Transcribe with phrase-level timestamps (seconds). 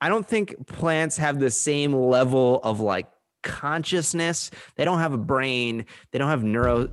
[0.00, 3.08] I don't think plants have the same level of like
[3.42, 4.50] consciousness.
[4.76, 5.86] They don't have a brain.
[6.12, 6.88] They don't have neuro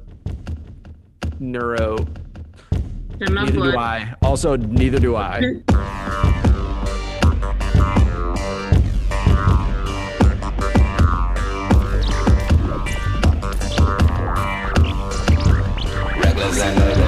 [1.39, 1.97] neuro.
[3.17, 3.77] They're not Neither do.
[3.77, 4.13] I.
[4.21, 5.61] Also, neither do I.
[16.57, 17.04] Okay.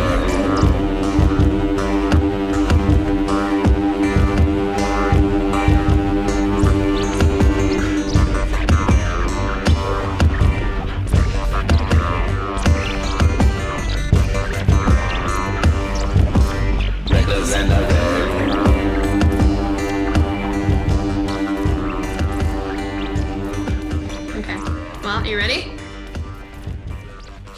[25.27, 25.73] Well, you ready?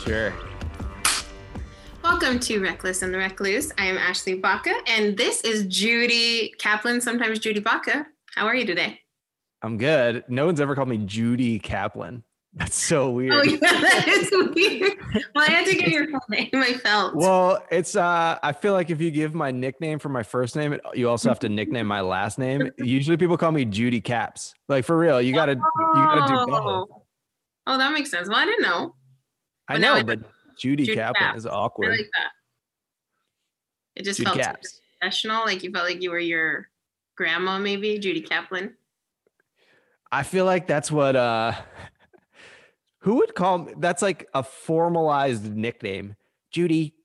[0.03, 0.33] Sure.
[2.03, 3.71] Welcome to Reckless and the Recluse.
[3.77, 8.07] I am Ashley Baca, and this is Judy Kaplan, sometimes Judy Baca.
[8.33, 8.99] How are you today?
[9.61, 10.23] I'm good.
[10.27, 12.23] No one's ever called me Judy Kaplan.
[12.53, 13.33] That's so weird.
[13.33, 14.94] Oh, yeah, that is weird.
[15.35, 16.49] Well, I had to get your full name.
[16.55, 17.13] I felt.
[17.13, 20.79] Well, it's uh I feel like if you give my nickname for my first name,
[20.95, 22.72] you also have to nickname my last name.
[22.79, 24.55] Usually people call me Judy Caps.
[24.67, 25.61] Like for real, you gotta you
[25.94, 26.89] gotta do both.
[27.75, 27.78] Oh.
[27.78, 28.30] that makes sense.
[28.30, 28.95] Well, I didn't know.
[29.67, 30.20] I know, I- but
[30.58, 31.92] Judy, Judy Kaplan is I awkward.
[31.92, 32.31] like that.
[33.95, 34.58] It just Judy felt
[35.00, 35.45] professional.
[35.45, 36.67] Like you felt like you were your
[37.16, 38.75] grandma, maybe Judy Kaplan.
[40.12, 41.53] I feel like that's what uh
[43.00, 46.16] who would call me that's like a formalized nickname.
[46.52, 46.95] Judy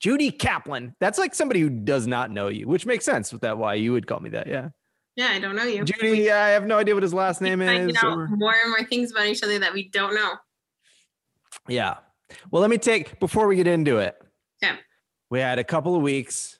[0.00, 0.96] Judy Kaplan.
[0.98, 3.92] That's like somebody who does not know you, which makes sense with that why you
[3.92, 4.46] would call me that.
[4.46, 4.70] Yeah.
[5.20, 5.84] Yeah, I don't know you.
[5.84, 7.94] Judy, I have no idea what his last name is.
[8.02, 10.32] or- more and more things about each other that we don't know.
[11.68, 11.96] Yeah.
[12.50, 14.16] Well, let me take before we get into it.
[14.62, 14.76] Yeah.
[15.28, 16.58] We had a couple of weeks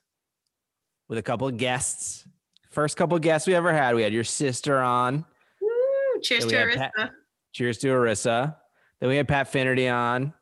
[1.09, 2.27] with a couple of guests.
[2.71, 3.95] First couple of guests we ever had.
[3.95, 5.25] We had your sister on.
[5.63, 6.91] Woo, cheers to we Arissa.
[6.95, 7.11] Pat-
[7.55, 8.57] Cheers to Arissa.
[9.01, 10.35] Then we had Pat Finnerty on.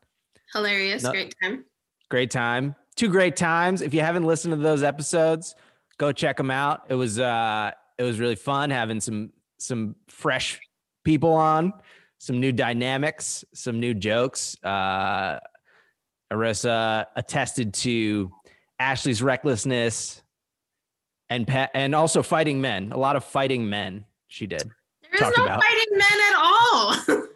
[0.52, 1.04] Hilarious.
[1.04, 1.64] No- Great time.
[2.10, 2.74] Great time.
[2.96, 3.80] Two great times.
[3.80, 5.54] If you haven't listened to those episodes,
[5.98, 6.82] go check them out.
[6.88, 10.60] It was uh it was really fun having some some fresh
[11.04, 11.72] people on,
[12.18, 14.56] some new dynamics, some new jokes.
[14.64, 15.38] Uh
[16.32, 18.30] Arissa attested to
[18.78, 20.22] Ashley's recklessness
[21.30, 22.92] and Pat and also fighting men.
[22.92, 24.70] A lot of fighting men she did.
[25.02, 25.62] There is no about.
[25.62, 27.24] fighting men at all.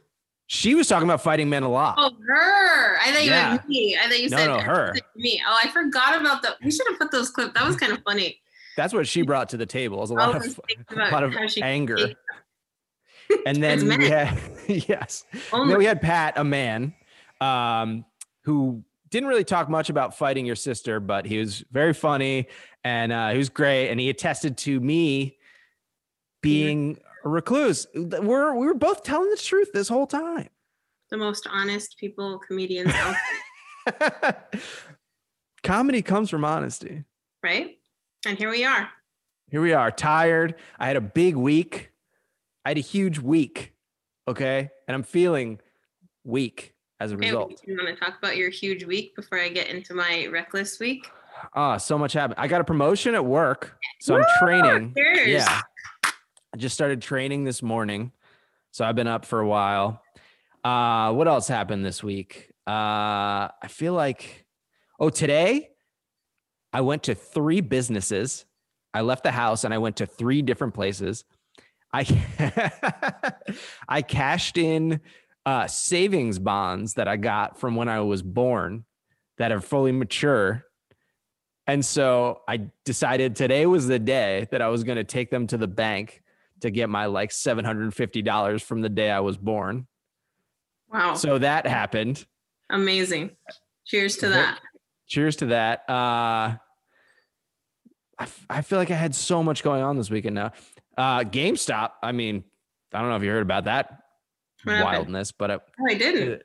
[0.49, 1.95] She was talking about fighting men a lot.
[1.97, 2.99] oh, her.
[3.01, 3.51] I thought you Yeah.
[3.53, 3.97] meant me.
[3.99, 4.95] I thought you No, said no, her.
[5.17, 5.41] Me.
[5.49, 6.57] Oh, I forgot about that.
[6.63, 7.55] We should have put those clips.
[7.55, 8.39] That was kind of funny.
[8.77, 9.99] That's what she brought to the table.
[9.99, 10.61] Was a lot of
[10.97, 11.99] a lot of she- anger.
[13.47, 14.39] And then we had
[14.69, 15.25] yes.
[15.55, 16.93] Oh then we had Pat, a man,
[17.41, 18.05] um,
[18.45, 22.49] who didn't really talk much about fighting your sister, but he was very funny
[22.85, 23.89] and uh, he was great.
[23.89, 25.39] And he attested to me
[26.43, 27.87] being a recluse.
[27.95, 30.51] We're we were both telling the truth this whole time.
[31.11, 34.35] the most honest people, comedians, out
[35.63, 37.05] Comedy comes from honesty.
[37.43, 37.79] right?
[38.27, 38.89] And here we are.
[39.51, 40.55] Here we are, tired.
[40.79, 41.91] I had a big week.
[42.65, 43.75] I had a huge week.
[44.29, 44.71] Okay.
[44.87, 45.59] And I'm feeling
[46.25, 47.61] weak as a Okay, result.
[47.67, 51.09] you want to talk about your huge week before I get into my reckless week?
[51.55, 52.39] Ah, so much happened.
[52.39, 53.77] I got a promotion at work.
[54.01, 54.95] So I'm training.
[54.97, 55.29] Cheers.
[55.29, 55.61] Yeah.
[56.05, 58.13] I just started training this morning.
[58.71, 60.01] So I've been up for a while.
[60.63, 62.53] Uh, what else happened this week?
[62.67, 62.71] Uh,
[63.61, 64.47] I feel like,
[65.01, 65.71] oh, today
[66.73, 68.45] I went to three businesses.
[68.95, 71.25] I left the house and I went to three different places.
[71.93, 72.05] I
[73.89, 75.01] I cashed in
[75.45, 78.85] uh, savings bonds that I got from when I was born
[79.39, 80.65] that are fully mature.
[81.67, 85.47] And so I decided today was the day that I was going to take them
[85.49, 86.23] to the bank
[86.61, 89.87] to get my like $750 from the day I was born.
[90.93, 91.15] Wow.
[91.15, 92.25] So that happened.
[92.71, 93.31] Amazing.
[93.87, 94.61] Cheers to that.
[95.13, 95.81] Cheers to that.
[95.91, 96.57] Uh,
[98.19, 100.53] I, f- I feel like I had so much going on this weekend now.
[100.97, 101.91] Uh, GameStop.
[102.03, 102.45] I mean,
[102.95, 103.99] I don't know if you heard about that
[104.65, 105.13] What happened?
[105.13, 106.41] wildness, but it, Oh, I didn't.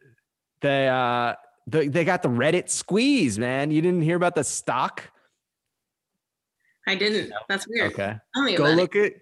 [0.60, 1.36] they uh
[1.66, 3.72] they, they got the Reddit squeeze, man.
[3.72, 5.12] You didn't hear about the stock?
[6.86, 7.32] I didn't.
[7.48, 7.94] That's weird.
[7.94, 8.18] Okay.
[8.36, 9.14] Go about look at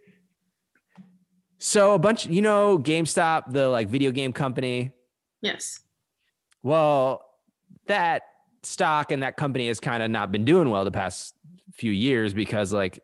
[1.59, 4.91] so a bunch, you know, GameStop, the like video game company.
[5.41, 5.81] Yes.
[6.63, 7.21] Well,
[7.86, 8.24] that
[8.65, 11.35] stock and that company has kind of not been doing well the past
[11.73, 13.00] few years because like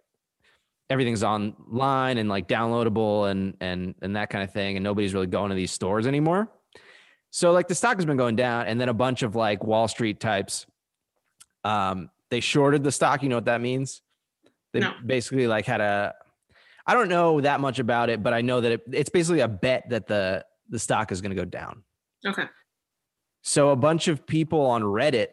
[0.89, 5.27] everything's online and like downloadable and and and that kind of thing and nobody's really
[5.27, 6.49] going to these stores anymore.
[7.29, 9.87] So like the stock has been going down and then a bunch of like Wall
[9.87, 10.65] Street types
[11.63, 14.01] um they shorted the stock, you know what that means?
[14.73, 14.93] They No.
[15.05, 16.13] basically like had a
[16.87, 19.47] I don't know that much about it, but I know that it, it's basically a
[19.47, 21.83] bet that the the stock is going to go down.
[22.25, 22.43] Okay.
[23.43, 25.27] So a bunch of people on Reddit,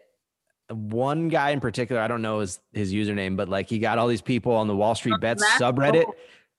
[0.71, 4.07] one guy in particular, I don't know his his username, but like he got all
[4.09, 6.07] these people on the Wall Street Oh, Bets subreddit.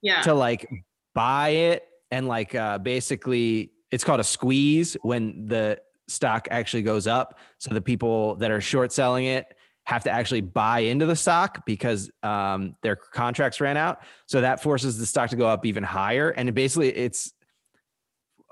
[0.01, 0.21] Yeah.
[0.21, 0.67] to like
[1.13, 7.06] buy it and like uh basically it's called a squeeze when the stock actually goes
[7.07, 7.38] up.
[7.57, 11.65] So the people that are short selling it have to actually buy into the stock
[11.65, 14.01] because um, their contracts ran out.
[14.27, 16.29] So that forces the stock to go up even higher.
[16.29, 17.33] And it basically, it's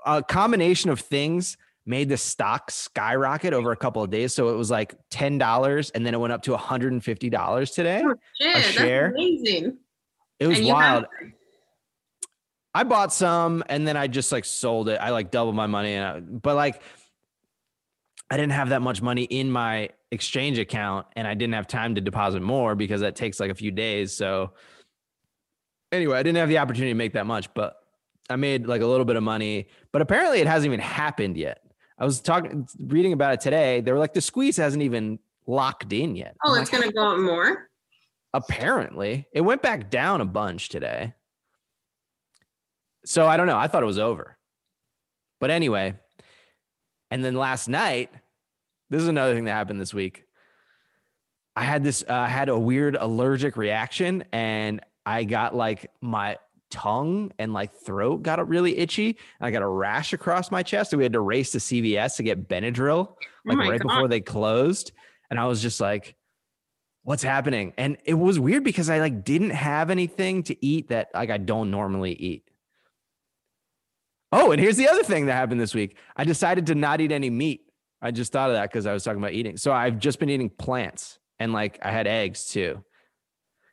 [0.04, 1.56] a combination of things
[1.88, 4.34] made the stock skyrocket over a couple of days.
[4.34, 8.02] So it was like $10 and then it went up to $150 today.
[8.04, 9.06] Oh, shit, that's share.
[9.10, 9.78] amazing.
[10.38, 11.06] It was And you have- wild.
[12.74, 14.98] I bought some and then I just like sold it.
[15.00, 16.82] I like doubled my money and I, but like
[18.30, 21.94] I didn't have that much money in my exchange account and I didn't have time
[21.94, 24.12] to deposit more because that takes like a few days.
[24.14, 24.52] So
[25.90, 27.74] anyway, I didn't have the opportunity to make that much, but
[28.30, 31.62] I made like a little bit of money, but apparently it hasn't even happened yet.
[31.98, 33.80] I was talking reading about it today.
[33.80, 36.36] They were like the squeeze hasn't even locked in yet.
[36.44, 37.68] Oh, I'm it's like, gonna go up more.
[38.34, 41.14] Apparently, it went back down a bunch today.
[43.04, 43.56] So I don't know.
[43.56, 44.36] I thought it was over.
[45.40, 45.94] But anyway,
[47.10, 48.10] and then last night,
[48.90, 50.24] this is another thing that happened this week.
[51.56, 56.36] I had this, uh, I had a weird allergic reaction and I got like my
[56.70, 59.18] tongue and like throat got really itchy.
[59.40, 60.92] I got a rash across my chest.
[60.92, 63.88] And we had to race to CVS to get Benadryl Oh like my right God.
[63.88, 64.92] before they closed.
[65.30, 66.14] And I was just like,
[67.02, 67.72] what's happening?
[67.78, 71.38] And it was weird because I like didn't have anything to eat that like I
[71.38, 72.44] don't normally eat.
[74.30, 75.96] Oh, and here's the other thing that happened this week.
[76.14, 77.62] I decided to not eat any meat.
[78.02, 79.56] I just thought of that because I was talking about eating.
[79.56, 82.84] So I've just been eating plants and like I had eggs too.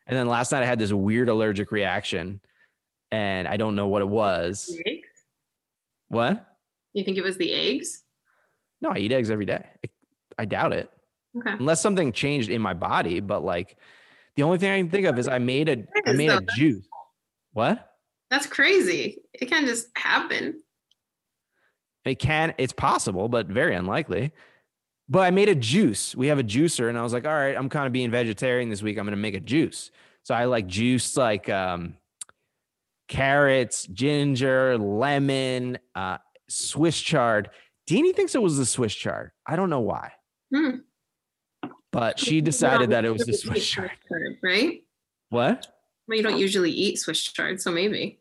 [0.08, 2.40] And then last night I had this weird allergic reaction
[3.12, 4.76] and I don't know what it was.
[4.86, 5.08] Eggs?
[6.10, 6.46] What?
[6.94, 8.04] You think it was the eggs?
[8.82, 9.66] No, I eat eggs every day.
[9.84, 9.90] I,
[10.40, 10.92] I doubt it.
[11.38, 11.52] Okay.
[11.52, 13.20] unless something changed in my body.
[13.20, 13.78] But like
[14.36, 16.88] the only thing I can think of is I made a I made a juice.
[17.54, 17.92] What?
[18.30, 19.22] That's crazy.
[19.34, 20.62] It can't just happen.
[22.06, 22.54] It can.
[22.58, 24.32] It's possible, but very unlikely.
[25.08, 26.16] But I made a juice.
[26.16, 28.70] We have a juicer, and I was like, all right, I'm kind of being vegetarian
[28.70, 28.98] this week.
[28.98, 29.92] I'm gonna make a juice.
[30.24, 31.96] So I like juiced like um,
[33.08, 36.18] carrots, ginger, lemon, uh,
[36.50, 37.50] Swiss chard.
[37.90, 39.32] Deanie thinks it was the Swiss chard.
[39.46, 40.12] I don't know why,
[40.54, 40.78] Hmm.
[41.92, 43.92] but she decided that it was the Swiss chard.
[44.10, 44.84] chard, right?
[45.30, 45.68] What?
[46.08, 48.20] Well, you don't usually eat Swiss chard, so maybe.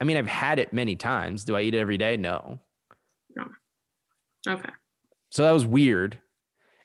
[0.00, 1.44] I mean, I've had it many times.
[1.44, 2.16] Do I eat it every day?
[2.16, 2.60] No.
[3.34, 3.44] No.
[4.46, 4.70] Okay.
[5.30, 6.18] So that was weird.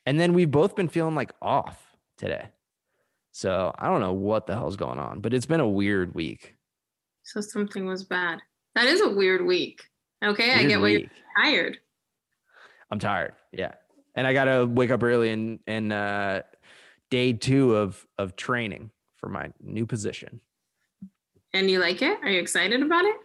[0.05, 2.47] And then we've both been feeling like off today.
[3.33, 6.55] So I don't know what the hell's going on, but it's been a weird week.
[7.31, 8.41] So something was bad.
[8.75, 9.83] That is a weird week.
[10.23, 11.09] Okay, I Weird get why you're
[11.41, 11.77] tired.
[12.91, 13.33] I'm tired.
[13.53, 13.71] Yeah.
[14.15, 16.41] And I gotta wake up early and and uh
[17.09, 20.41] day two of of training for my new position.
[21.53, 22.19] And you like it?
[22.21, 23.15] Are you excited about it?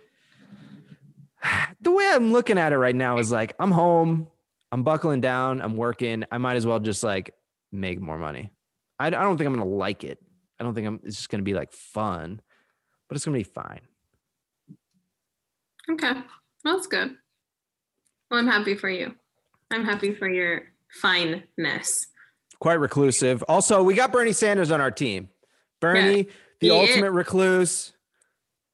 [1.81, 4.29] The way I'm looking at it right now is like I'm home,
[4.73, 6.25] I'm buckling down, I'm working.
[6.31, 7.35] I might as well just like
[7.71, 8.51] make more money.
[8.99, 10.19] I, I don't think I'm gonna like it.
[10.59, 12.41] I don't think I'm it's just gonna be like fun,
[13.09, 13.81] but it's gonna be fine.
[15.91, 16.13] Okay.
[16.65, 17.17] Well, that's good.
[18.31, 19.15] Well, I'm happy for you.
[19.71, 20.63] I'm happy for your
[21.01, 22.07] fineness.
[22.61, 23.43] quite reclusive.
[23.49, 25.29] Also, we got Bernie Sanders on our team.
[25.81, 26.23] Bernie,
[26.61, 26.91] the he is.
[26.91, 27.93] ultimate recluse.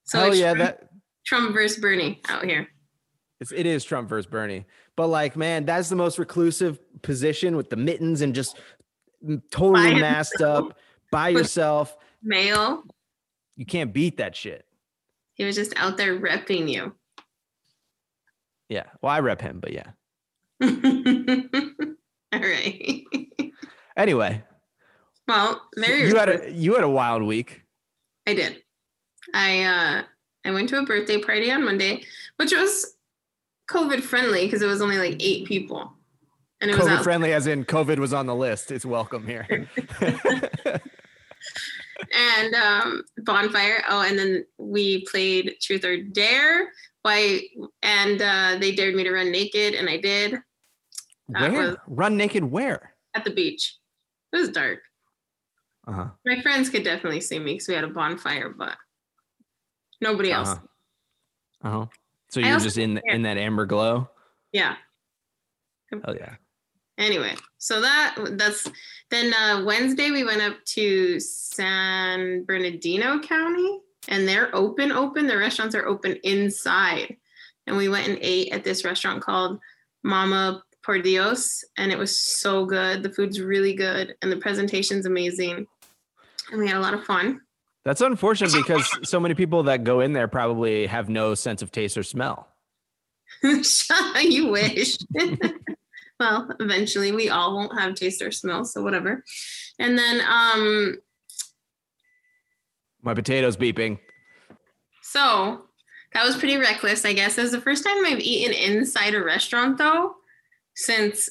[0.05, 0.89] So Hell yeah, Trump, that
[1.27, 2.69] Trump versus Bernie out here.
[3.41, 4.65] it's, it is Trump versus Bernie.
[4.97, 8.59] But like, man, that's the most reclusive position with the mittens and just
[9.51, 10.71] totally By masked himself.
[10.73, 10.79] up
[11.11, 11.97] by yourself.
[12.23, 12.85] Male.
[13.57, 14.65] You can't beat that shit.
[15.35, 16.95] He was just out there repping you.
[18.73, 18.85] Yeah.
[19.03, 19.91] Well, I rep him, but yeah.
[22.33, 23.05] All right.
[23.95, 24.43] Anyway,
[25.29, 27.61] well, there you had a you had a wild week.
[28.27, 28.63] I did.
[29.35, 30.03] I uh
[30.47, 32.03] I went to a birthday party on Monday,
[32.37, 32.97] which was
[33.69, 35.93] COVID friendly because it was only like eight people.
[36.63, 38.73] And it was COVID out friendly, as in COVID was on the list.
[38.73, 39.47] It's welcome here.
[42.11, 43.85] and um bonfire.
[43.91, 46.73] Oh, and then we played truth or dare.
[47.03, 47.41] Why
[47.83, 50.39] and uh they dared me to run naked and I did
[51.29, 51.69] That where?
[51.69, 52.95] was- Run naked where?
[53.15, 53.77] at the beach.
[54.33, 54.81] It was dark.
[55.87, 56.09] Uh huh.
[56.25, 58.77] My friends could definitely see me because we had a bonfire, but
[60.01, 60.51] nobody else.
[60.51, 61.69] Uh-huh.
[61.69, 61.87] Uh huh.
[62.31, 64.09] So you're just in in that amber glow.
[64.53, 64.77] Yeah.
[66.05, 66.37] Oh yeah.
[66.99, 68.71] Anyway, so that that's
[69.11, 73.81] then uh, Wednesday we went up to San Bernardino County.
[74.09, 75.27] And they're open, open.
[75.27, 77.17] The restaurants are open inside.
[77.67, 79.61] And we went and ate at this restaurant called
[80.03, 83.03] Mama Por Dios, and it was so good.
[83.03, 85.67] The food's really good, and the presentation's amazing.
[86.51, 87.41] And we had a lot of fun.
[87.85, 91.71] That's unfortunate because so many people that go in there probably have no sense of
[91.73, 92.49] taste or smell.
[93.43, 94.99] you wish.
[96.21, 99.25] well, eventually we all won't have taste or smell, so whatever.
[99.79, 100.99] And then um
[103.03, 103.99] my potatoes beeping.
[105.03, 105.63] So
[106.15, 107.37] that was pretty reckless, I guess.
[107.39, 110.17] It was the first time I've eaten inside a restaurant though
[110.75, 111.29] since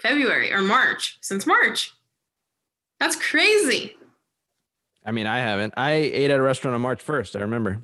[0.00, 1.18] February or March.
[1.20, 1.92] Since March.
[2.98, 3.96] That's crazy.
[5.04, 5.74] I mean, I haven't.
[5.76, 7.36] I ate at a restaurant on March 1st.
[7.36, 7.82] I remember.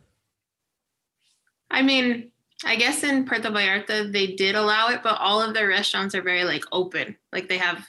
[1.70, 2.30] I mean,
[2.64, 6.22] I guess in Puerto Vallarta they did allow it, but all of their restaurants are
[6.22, 7.16] very like open.
[7.32, 7.86] Like they have,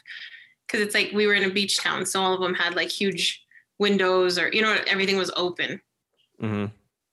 [0.65, 2.89] because it's like we were in a beach town, so all of them had like
[2.89, 3.43] huge
[3.79, 5.81] windows or you know everything was open.
[6.41, 6.65] Mm-hmm.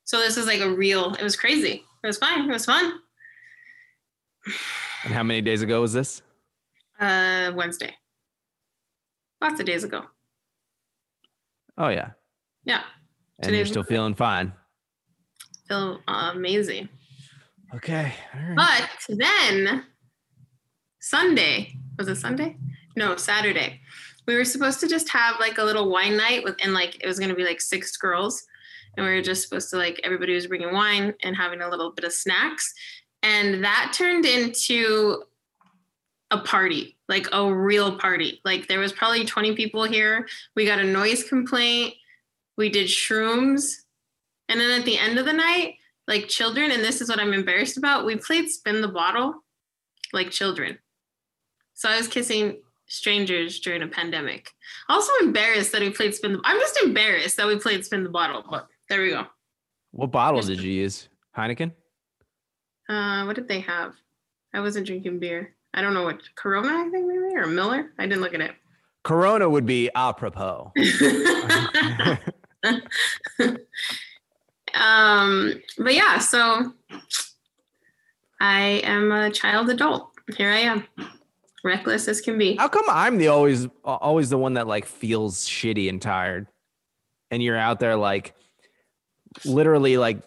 [0.05, 1.15] So this is like a real.
[1.15, 1.85] It was crazy.
[2.03, 2.49] It was fine.
[2.49, 3.01] It was fun.
[5.05, 6.23] And how many days ago was this?
[7.01, 7.95] Uh, Wednesday.
[9.41, 10.03] Lots of days ago.
[11.79, 12.11] Oh yeah.
[12.65, 12.83] Yeah.
[13.41, 14.53] And you're still feeling fine.
[15.69, 16.89] Feel amazing.
[17.75, 18.13] Okay.
[18.55, 19.85] But then
[21.01, 22.57] Sunday was it Sunday?
[22.97, 23.81] No, Saturday.
[24.27, 27.19] We were supposed to just have like a little wine night and like it was
[27.19, 28.45] gonna be like six girls,
[28.97, 31.93] and we were just supposed to like everybody was bringing wine and having a little
[31.93, 32.73] bit of snacks,
[33.23, 35.23] and that turned into
[36.31, 38.41] a party, like a real party.
[38.45, 40.27] Like there was probably 20 people here.
[40.55, 41.95] We got a noise complaint.
[42.57, 43.83] We did shrooms.
[44.49, 45.75] And then at the end of the night,
[46.09, 49.45] like children, and this is what I'm embarrassed about, we played spin the bottle
[50.13, 50.79] like children.
[51.75, 54.51] So I was kissing strangers during a pandemic.
[54.89, 58.11] Also embarrassed that we played spin the I'm just embarrassed that we played spin the
[58.11, 59.27] bottle, but there we go.
[59.93, 61.09] What bottle did you use?
[61.37, 61.73] Heineken?
[62.89, 63.95] Uh what did they have?
[64.55, 65.55] I wasn't drinking beer.
[65.75, 67.93] I don't know what Corona, I think maybe, or Miller.
[67.99, 68.53] I didn't look at it.
[69.05, 70.73] Corona would be apropos.
[74.75, 76.73] um, but yeah, so
[78.41, 80.11] I am a child adult.
[80.37, 80.85] Here I am,
[81.67, 82.57] reckless as can be.
[82.57, 86.47] How come I'm the always always the one that like feels shitty and tired,
[87.31, 88.35] and you're out there like
[89.45, 90.23] literally like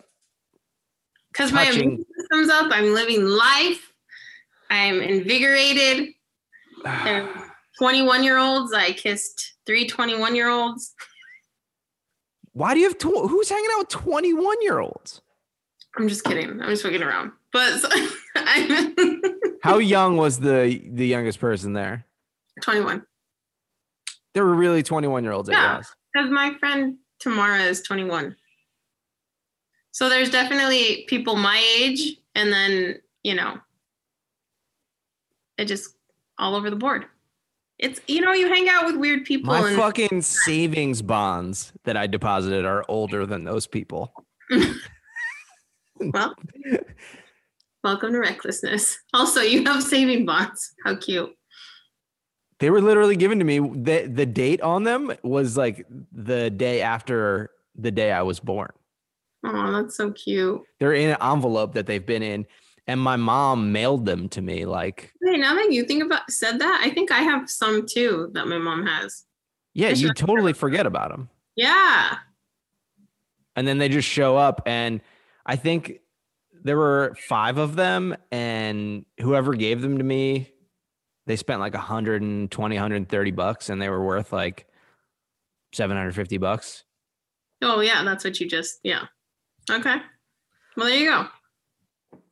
[1.31, 2.71] because my immune system's up.
[2.71, 3.93] I'm living life.
[4.69, 6.09] I'm invigorated.
[7.79, 8.73] 21 year olds.
[8.73, 10.93] I kissed three 21 year olds.
[12.53, 15.21] Why do you have tw- who's hanging out with 21 year olds?
[15.97, 16.61] I'm just kidding.
[16.61, 17.31] I'm just fucking around.
[17.51, 17.87] But so,
[19.61, 22.05] how young was the the youngest person there?
[22.61, 23.03] 21.
[24.33, 25.81] There were really 21 year olds yeah,
[26.13, 28.35] Because my friend Tamara is 21.
[29.91, 33.57] So there's definitely people my age, and then you know
[35.57, 35.95] it just
[36.37, 37.05] all over the board.
[37.77, 39.53] It's you know you hang out with weird people.
[39.53, 44.13] My and- fucking savings bonds that I deposited are older than those people.
[45.99, 46.35] well,
[47.83, 48.97] welcome to recklessness.
[49.13, 50.73] Also, you have saving bonds.
[50.85, 51.35] How cute.
[52.59, 53.59] They were literally given to me.
[53.59, 58.71] the The date on them was like the day after the day I was born.
[59.45, 60.61] Oh, that's so cute.
[60.79, 62.45] They're in an envelope that they've been in
[62.89, 66.59] and my mom mailed them to me like hey now that you think about said
[66.59, 69.25] that i think i have some too that my mom has
[69.75, 72.17] yeah you totally forget about them yeah
[73.55, 75.01] and then they just show up and
[75.45, 75.99] i think
[76.63, 80.51] there were five of them and whoever gave them to me
[81.25, 84.67] they spent like 120 130 bucks and they were worth like
[85.73, 86.83] 750 bucks
[87.61, 89.05] oh yeah that's what you just yeah
[89.69, 89.97] okay
[90.75, 91.27] well there you go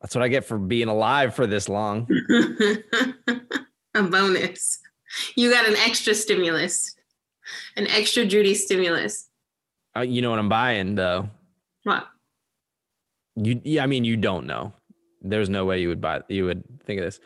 [0.02, 2.08] that's what I get for being alive for this long.
[3.96, 4.80] a bonus.
[5.36, 6.96] You got an extra stimulus,
[7.76, 9.30] an extra Judy stimulus.
[9.96, 11.30] Uh, you know what I'm buying though.
[11.84, 12.08] What?
[13.38, 14.74] You, yeah, I mean, you don't know.
[15.22, 16.22] There's no way you would buy.
[16.28, 17.20] You would think of this.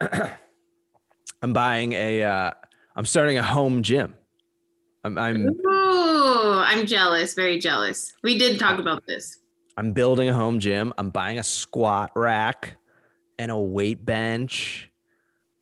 [1.42, 2.22] I'm buying a.
[2.22, 2.50] Uh,
[2.94, 4.14] I'm starting a home gym.
[5.04, 5.18] I'm.
[5.18, 7.34] I'm Ooh, I'm jealous.
[7.34, 8.12] Very jealous.
[8.22, 9.38] We did talk about this.
[9.76, 10.94] I'm building a home gym.
[10.98, 12.76] I'm buying a squat rack
[13.38, 14.90] and a weight bench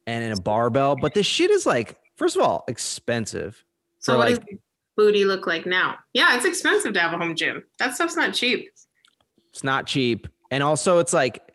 [0.06, 0.96] and a barbell.
[0.96, 3.64] But this shit is like, first of all, expensive.
[3.98, 4.58] So what like, does
[4.96, 5.96] booty look like now?
[6.12, 7.64] Yeah, it's expensive to have a home gym.
[7.78, 8.70] That stuff's not cheap.
[9.54, 10.26] It's not cheap.
[10.50, 11.54] And also it's like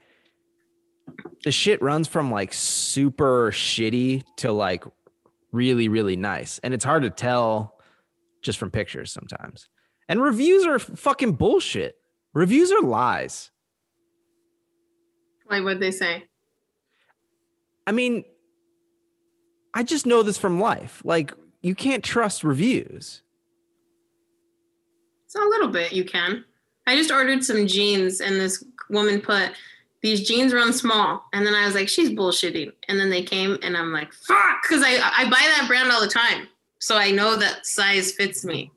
[1.43, 4.85] the shit runs from like super shitty to like
[5.51, 6.61] really, really nice.
[6.63, 7.77] And it's hard to tell
[8.41, 9.67] just from pictures sometimes.
[10.07, 11.95] And reviews are fucking bullshit.
[12.33, 13.51] Reviews are lies.
[15.49, 16.23] Like what they say.
[17.85, 18.23] I mean,
[19.73, 21.01] I just know this from life.
[21.03, 23.23] Like, you can't trust reviews.
[25.27, 26.45] So a little bit you can.
[26.89, 29.51] I just ordered some jeans and this woman put
[30.01, 31.25] these jeans run small.
[31.33, 32.71] And then I was like, she's bullshitting.
[32.87, 36.01] And then they came and I'm like, fuck, because I, I buy that brand all
[36.01, 36.47] the time.
[36.79, 38.71] So I know that size fits me.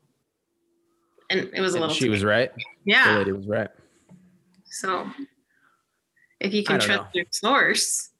[1.30, 2.54] And it was a And little she was right.
[2.54, 3.16] The yeah.
[3.18, 3.70] lady was right.
[4.64, 5.08] So
[6.40, 7.08] if you can trust know.
[7.14, 8.10] your source,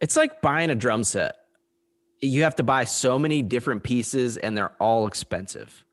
[0.00, 1.36] It's like buying a drum set.
[2.20, 5.84] You have to buy so many different pieces and they're all expensive.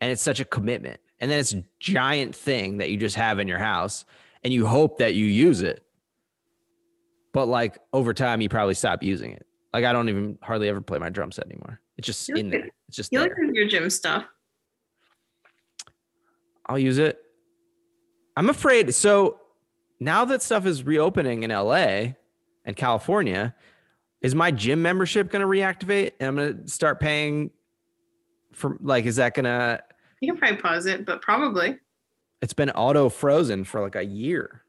[0.00, 1.00] And it's such a commitment.
[1.20, 4.04] And then it's a giant thing that you just have in your house
[4.42, 5.82] and you hope that you use it.
[7.32, 9.46] But like over time, you probably stop using it.
[9.72, 11.80] Like I don't even hardly ever play my drum set anymore.
[11.96, 12.68] It's just You in there.
[12.88, 13.52] It's just you there.
[13.52, 14.24] your gym stuff.
[16.66, 17.18] I'll use it.
[18.36, 18.94] I'm afraid.
[18.94, 19.40] So
[20.00, 22.14] now that stuff is reopening in LA
[22.64, 23.54] and California,
[24.22, 26.12] is my gym membership going to reactivate?
[26.18, 27.50] And I'm going to start paying
[28.52, 29.82] for like, is that going to,
[30.24, 31.76] You can probably pause it, but probably.
[32.40, 34.62] it's been auto frozen for like a year.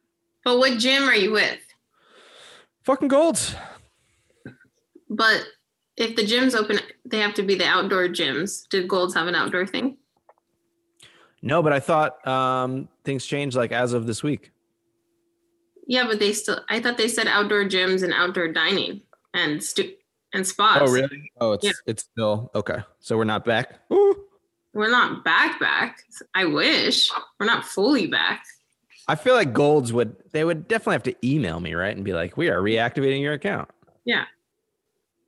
[0.43, 1.59] But what gym are you with?
[2.83, 3.55] Fucking Gold's.
[5.09, 5.45] But
[5.97, 8.67] if the gyms open, they have to be the outdoor gyms.
[8.69, 9.97] Did Gold's have an outdoor thing?
[11.41, 14.51] No, but I thought um, things changed like as of this week.
[15.87, 16.59] Yeah, but they still.
[16.69, 19.01] I thought they said outdoor gyms and outdoor dining
[19.33, 19.93] and stu-
[20.33, 20.81] and spas.
[20.81, 21.31] Oh, really?
[21.39, 21.71] Oh, it's Yeah.
[21.85, 22.79] it's still okay.
[22.99, 23.79] So we're not back.
[23.93, 24.24] Ooh.
[24.75, 25.99] We're not back back.
[26.35, 28.43] I wish we're not fully back.
[29.07, 32.13] I feel like Gold's would they would definitely have to email me right and be
[32.13, 33.69] like, we are reactivating your account.
[34.03, 34.25] Yeah.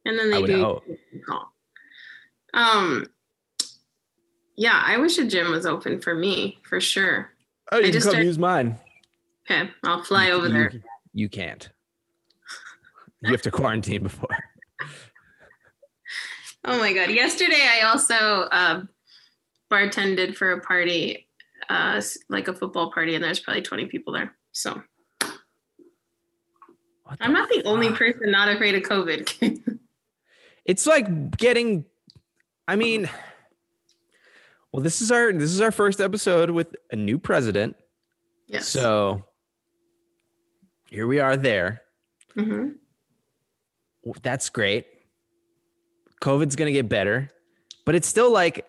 [0.05, 0.83] And then I they do hope.
[1.27, 1.53] call.
[2.53, 3.07] Um.
[4.55, 7.29] Yeah, I wish a gym was open for me for sure.
[7.71, 8.77] Oh, you can just come started- use mine.
[9.49, 10.71] Okay, I'll fly over You- there.
[11.13, 11.69] You can't.
[13.21, 14.29] You have to quarantine before.
[16.69, 17.09] Oh my god!
[17.11, 18.81] Yesterday, I also uh,
[19.69, 21.27] bartended for a party,
[21.69, 24.35] uh, like a football party, and there's probably 20 people there.
[24.51, 24.81] So
[27.03, 29.79] What I'm not the only person not afraid of COVID.
[30.65, 31.85] It's like getting.
[32.67, 33.09] I mean,
[34.73, 37.77] well, this is our this is our first episode with a new president.
[38.47, 38.67] yes.
[38.67, 39.23] So
[40.89, 41.37] here we are.
[41.37, 41.83] There,
[42.35, 44.11] Mm-hmm.
[44.21, 44.87] that's great.
[46.21, 47.29] COVID's gonna get better,
[47.85, 48.65] but it's still like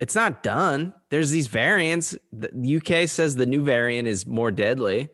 [0.00, 0.94] it's not done.
[1.10, 2.16] There's these variants.
[2.32, 5.08] The UK says the new variant is more deadly.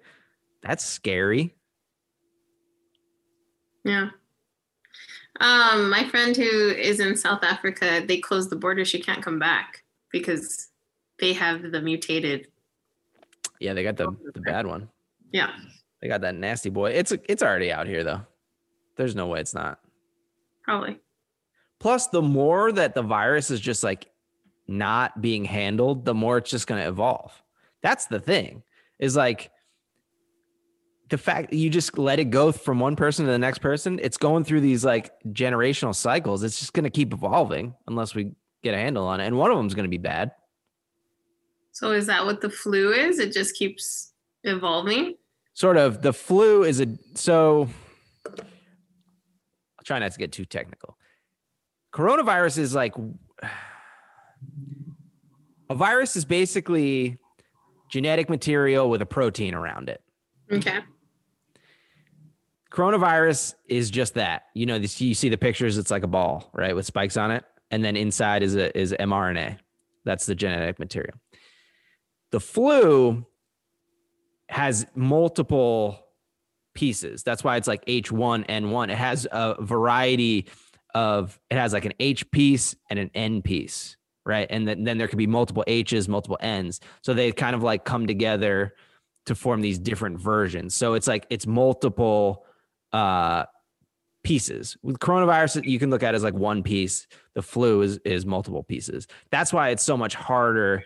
[0.63, 1.55] That's scary.
[3.85, 4.11] Yeah.
[5.41, 8.85] Um, my friend who is in South Africa, they closed the border.
[8.85, 10.69] She can't come back because
[11.19, 12.49] they have the mutated.
[13.61, 14.89] Yeah, they got the the bad one.
[15.33, 15.51] Yeah.
[16.01, 16.91] They got that nasty boy.
[16.91, 18.23] It's it's already out here though.
[18.97, 19.81] There's no way it's not.
[20.63, 21.01] Probably.
[21.81, 24.07] Plus, the more that the virus is just like
[24.67, 27.33] not being handled, the more it's just going to evolve.
[27.83, 28.63] That's the thing.
[28.99, 29.51] Is like
[31.11, 34.01] the fact that you just let it go from one person to the next person.
[34.03, 36.43] It's going through these like generational cycles.
[36.43, 39.27] It's just going to keep evolving unless we get a handle on it.
[39.27, 40.33] And one of them is going to be bad.
[41.73, 43.19] So is that what the flu is?
[43.19, 44.13] It just keeps
[44.45, 45.17] evolving.
[45.55, 47.69] sort of the flu is a so
[48.29, 50.97] I'll try not to get too technical.
[51.93, 52.95] Coronavirus is like
[55.71, 57.19] a virus is basically
[57.91, 60.03] genetic material with a protein around it.
[60.51, 60.81] Okay.
[62.71, 64.47] Coronavirus is just that.
[64.55, 67.31] You know, this, you see the pictures, it's like a ball, right, with spikes on
[67.31, 69.59] it, and then inside is a is mRNA.
[70.05, 71.15] That's the genetic material.
[72.31, 73.25] The flu
[74.49, 76.05] has multiple
[76.75, 77.23] pieces.
[77.23, 78.91] That's why it's like H1N1.
[78.91, 80.47] It has a variety
[80.95, 84.47] of it has like an H piece and an N piece, right?
[84.51, 86.81] And then, then there could be multiple H's, multiple N's.
[87.03, 88.75] So they kind of like come together
[89.27, 90.75] to form these different versions.
[90.75, 92.45] So it's like it's multiple
[92.93, 93.45] uh
[94.23, 94.77] pieces.
[94.83, 97.07] With coronavirus, you can look at it as like one piece.
[97.35, 99.07] The flu is is multiple pieces.
[99.31, 100.85] That's why it's so much harder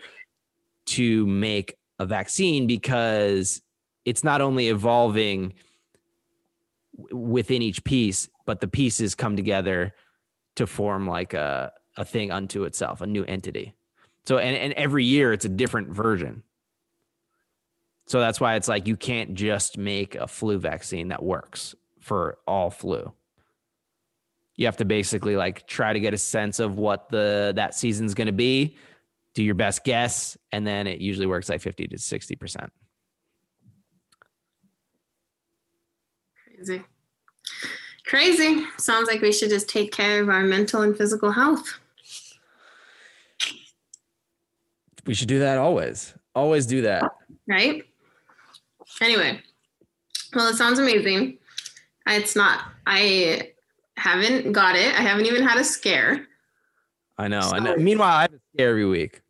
[0.87, 3.61] to make a vaccine because
[4.05, 5.53] it's not only evolving
[7.11, 9.93] within each piece, but the pieces come together
[10.55, 13.75] to form like a, a thing unto itself, a new entity.
[14.25, 16.43] So and, and every year it's a different version.
[18.07, 22.39] So that's why it's like you can't just make a flu vaccine that works for
[22.47, 23.13] all flu.
[24.55, 28.13] you have to basically like try to get a sense of what the that season's
[28.13, 28.77] going to be,
[29.35, 32.69] do your best guess, and then it usually works like 50 to 60%.
[36.55, 36.83] Crazy.
[38.05, 38.65] Crazy.
[38.77, 41.79] Sounds like we should just take care of our mental and physical health.
[45.05, 46.13] We should do that always.
[46.35, 47.03] Always do that.
[47.47, 47.83] Right?
[49.01, 49.41] Anyway,
[50.35, 51.37] well, it sounds amazing.
[52.07, 53.51] It's not, I
[53.97, 54.93] haven't got it.
[54.97, 56.27] I haven't even had a scare.
[57.17, 57.41] I know.
[57.41, 59.21] So- and meanwhile, I have a scare every week.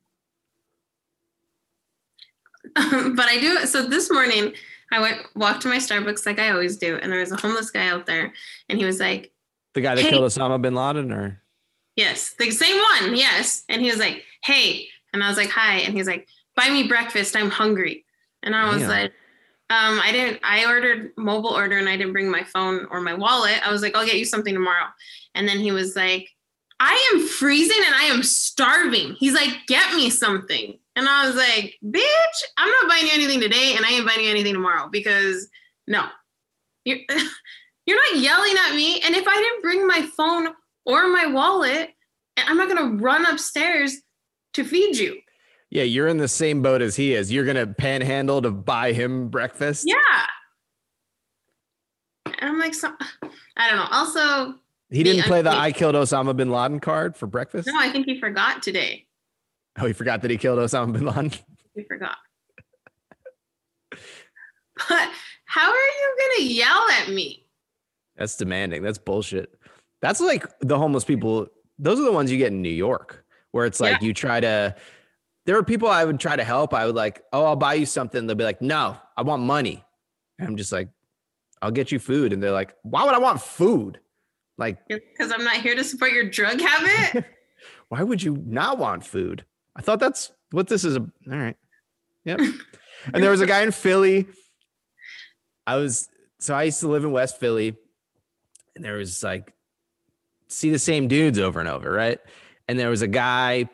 [2.76, 3.66] but I do.
[3.66, 4.54] So this morning,
[4.92, 7.72] I went walked to my Starbucks like I always do, and there was a homeless
[7.72, 8.34] guy out there,
[8.70, 9.32] and he was like,
[9.74, 10.10] The guy that Hey.
[10.12, 11.42] killed Osama bin Laden, or
[11.96, 15.78] "Yes, the same one, yes." And he was like, "Hey," and I was like, "Hi,"
[15.80, 17.36] and he's like, "Buy me breakfast.
[17.36, 18.06] I'm hungry."
[18.44, 18.90] And I was Damn.
[18.90, 19.12] like,
[19.70, 20.40] um, "I didn't.
[20.44, 23.66] I ordered mobile order, and I didn't bring my phone or my wallet.
[23.66, 24.88] I was like, I'll get you something tomorrow."
[25.36, 26.30] And then he was like,
[26.80, 31.36] "I am freezing and I am starving." He's like, "Get me something." And I was
[31.36, 34.90] like, "Bitch, I'm not buying you anything today, and I ain't buying you anything tomorrow
[34.90, 35.48] because
[35.88, 36.06] no,
[36.86, 37.00] you're
[37.86, 39.02] you're not yelling at me.
[39.02, 40.50] And if I didn't bring my phone
[40.86, 41.90] or my wallet,
[42.38, 43.98] I'm not gonna run upstairs
[44.64, 45.18] to feed you.
[45.70, 47.32] yeah, you're in the same boat as he is.
[47.32, 49.86] You're gonna panhandle to buy him breakfast.
[49.88, 49.96] Yeah."
[52.26, 52.92] And I'm like, so,
[53.58, 53.88] I don't know.
[53.92, 54.56] Also,
[54.90, 57.68] He didn't play the "I killed Osama bin Laden" card for breakfast.
[57.68, 59.06] no, I think he forgot today.
[59.78, 61.32] Oh, he forgot that he killed Osama bin Laden.
[61.76, 62.18] He forgot.
[63.92, 65.10] But
[65.46, 67.46] how are you gonna yell at me?
[68.18, 68.82] That's demanding.
[68.82, 69.54] That's bullshit.
[70.02, 71.48] That's like the homeless people.
[71.78, 74.76] Those are the ones you get in New York, where it's like you try to.
[75.46, 76.74] There are people I would try to help.
[76.74, 78.28] I would like, oh, I'll buy you something.
[78.28, 79.84] They'll be like, no, I want money.
[80.38, 80.90] And I'm just like,
[81.62, 82.34] I'll get you food.
[82.34, 84.00] And they're like, why would I want food?
[84.58, 87.26] Like, Because I'm not here to support your drug habit.
[87.90, 89.46] why would you not want food?
[89.76, 90.98] I thought that's what this is.
[90.98, 91.58] A, all right.
[92.26, 92.40] Yep.
[93.14, 94.28] and there was a guy in Philly.
[95.66, 96.10] I was,
[96.40, 97.76] so I used to live in West Philly.
[98.76, 99.54] And there was like,
[100.48, 102.20] see the same dudes over and over, right?
[102.70, 103.68] And there was a guy,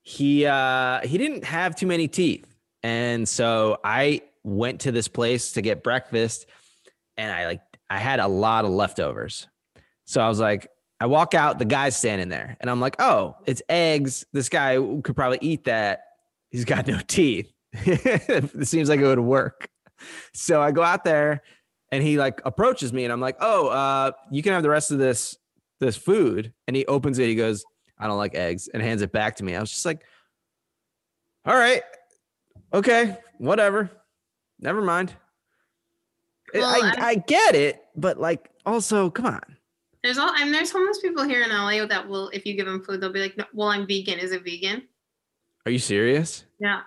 [0.00, 2.46] he, uh, he didn't have too many teeth.
[2.82, 6.46] And so I went to this place to get breakfast
[7.18, 9.46] and I like, I had a lot of leftovers.
[10.06, 10.68] So I was like,
[11.00, 14.24] I walk out, the guy's standing there, and I'm like, oh, it's eggs.
[14.32, 16.04] This guy could probably eat that.
[16.50, 17.52] He's got no teeth.
[17.72, 19.68] it seems like it would work.
[20.32, 21.42] So I go out there
[21.90, 24.92] and he like approaches me and I'm like, oh, uh, you can have the rest
[24.92, 25.36] of this
[25.80, 26.54] this food.
[26.66, 27.64] And he opens it, he goes,
[28.02, 29.54] I don't like eggs, and hands it back to me.
[29.54, 30.02] I was just like,
[31.44, 31.82] all right,
[32.74, 33.90] okay, whatever.
[34.58, 35.12] Never mind.
[36.52, 39.40] Well, I, I get it, but like also, come on.
[40.02, 42.66] There's all I mean, there's homeless people here in LA that will, if you give
[42.66, 44.18] them food, they'll be like, no, "Well, I'm vegan.
[44.18, 44.82] Is it vegan?"
[45.64, 46.44] Are you serious?
[46.58, 46.80] Yeah.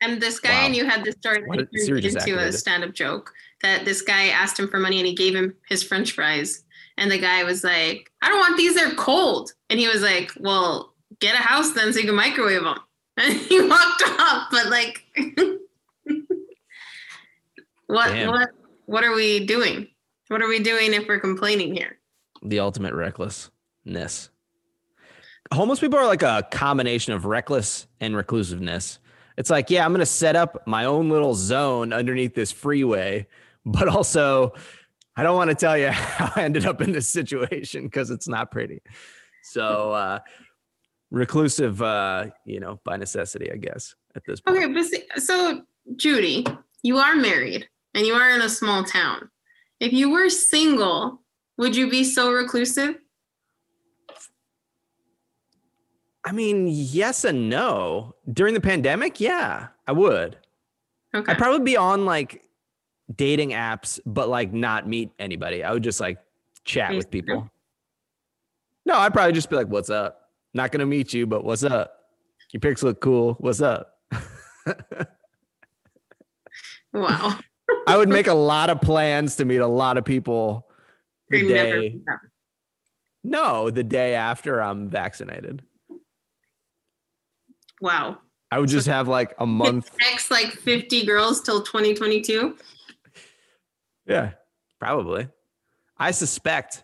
[0.00, 0.68] And this guy Wow.
[0.68, 4.00] knew had this story that a- he Siri turned into a stand-up joke that this
[4.00, 6.64] guy asked him for money and he gave him his French fries,
[6.98, 8.74] and the guy was like, "I don't want these.
[8.74, 12.62] They're cold." And he was like, "Well, get a house then, so you can microwave
[12.62, 12.78] them."
[13.20, 14.46] And he walked off.
[14.52, 15.02] But like,
[17.88, 18.28] what Damn.
[18.28, 18.50] what
[18.86, 19.88] what are we doing?
[20.28, 21.98] What are we doing if we're complaining here?
[22.42, 24.30] the ultimate recklessness.
[25.52, 28.98] Homeless people are like a combination of reckless and reclusiveness.
[29.36, 33.26] It's like, yeah, I'm going to set up my own little zone underneath this freeway,
[33.64, 34.52] but also
[35.18, 38.28] I don't want to tell you how I ended up in this situation because it's
[38.28, 38.80] not pretty.
[39.42, 40.20] So, uh,
[41.10, 44.58] reclusive, uh, you know, by necessity, I guess, at this point.
[44.58, 45.62] Okay, but see, so
[45.96, 46.46] Judy,
[46.84, 49.28] you are married and you are in a small town.
[49.80, 51.22] If you were single,
[51.56, 52.96] would you be so reclusive?
[56.24, 58.14] I mean, yes and no.
[58.32, 60.36] During the pandemic, yeah, I would.
[61.12, 61.32] Okay.
[61.32, 62.44] I'd probably be on like
[63.14, 65.64] dating apps, but like not meet anybody.
[65.64, 66.18] I would just like
[66.64, 67.10] chat with mm-hmm.
[67.10, 67.50] people.
[68.86, 71.94] No, I'd probably just be like, "What's up?" Not gonna meet you, but what's up?
[72.52, 73.34] Your pics look cool.
[73.34, 73.98] What's up?
[76.92, 77.38] wow.
[77.86, 80.66] I would make a lot of plans to meet a lot of people
[81.28, 82.00] the You're day.
[83.24, 85.62] No, the day after I'm vaccinated.
[87.80, 88.18] Wow.
[88.50, 89.90] I would just have like a month.
[90.00, 92.56] Next like 50 girls till 2022.
[94.08, 94.32] Yeah,
[94.80, 95.28] probably.
[95.96, 96.82] I suspect.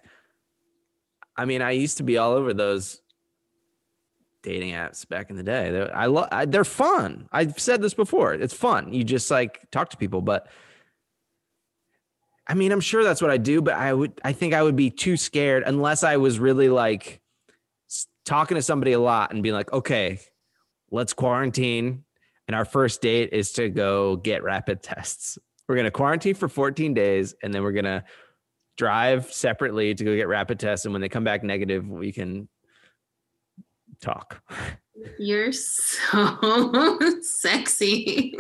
[1.37, 3.01] I mean, I used to be all over those
[4.43, 5.71] dating apps back in the day.
[5.71, 6.29] They're, I love.
[6.53, 7.29] They're fun.
[7.33, 8.35] I've said this before.
[8.35, 8.93] It's fun.
[8.93, 10.49] You just like talk to people, but
[12.47, 14.77] I mean, I'm sure that's what I do, but I would, I think I would
[14.77, 17.23] be too scared unless I was really like
[18.27, 20.21] talking to somebody a lot and being like, okay,
[20.91, 22.05] let's quarantine.
[22.47, 25.39] And our first date is to go get rapid tests.
[25.69, 28.05] We're going to quarantine for 14 days and then we're going to
[28.77, 30.85] drive separately to go get rapid tests.
[30.85, 32.49] And when they come back negative, we can
[34.01, 34.43] talk.
[35.19, 38.35] You're so sexy.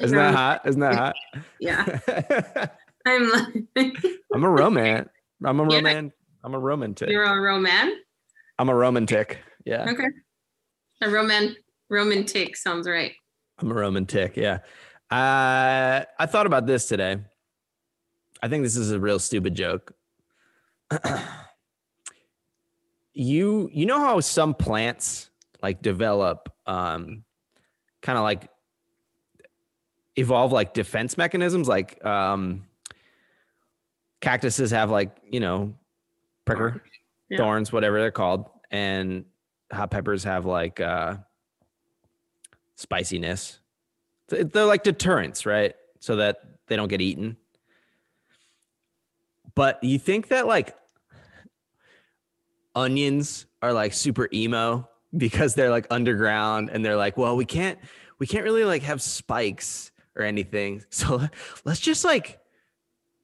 [0.00, 0.62] Isn't that hot?
[0.66, 1.14] Isn't that hot?
[1.60, 1.98] Yeah.
[3.06, 3.96] I'm like,
[4.34, 5.08] I'm a roman.
[5.44, 5.76] I'm a Yeah.
[5.78, 6.12] roman.
[6.44, 7.08] I'm a romantic.
[7.10, 8.00] you're a roman.
[8.58, 9.38] I'm a romantic.
[9.64, 9.90] Yeah.
[9.90, 10.06] Okay.
[11.02, 11.56] A roman
[11.90, 13.12] romantic sounds right.
[13.58, 14.36] I'm a romantic.
[14.36, 14.58] Yeah.
[15.10, 17.16] Uh, I thought about this today.
[18.42, 19.94] I think this is a real stupid joke.
[23.14, 25.30] you you know how some plants
[25.62, 27.24] like develop um
[28.00, 28.48] kind of like
[30.16, 32.64] evolve like defense mechanisms like um
[34.20, 35.74] cactuses have like you know
[36.46, 36.80] pricker
[37.28, 37.38] Yeah.
[37.38, 39.24] thorns whatever they're called and
[39.72, 41.16] hot peppers have like uh
[42.76, 43.58] spiciness
[44.28, 45.74] they're like deterrents right?
[46.00, 46.38] So that
[46.68, 47.36] they don't get eaten.
[49.54, 50.76] But you think that like
[52.74, 57.78] onions are like super emo because they're like underground and they're like well we can't
[58.18, 60.84] we can't really like have spikes or anything.
[60.90, 61.26] So
[61.64, 62.38] let's just like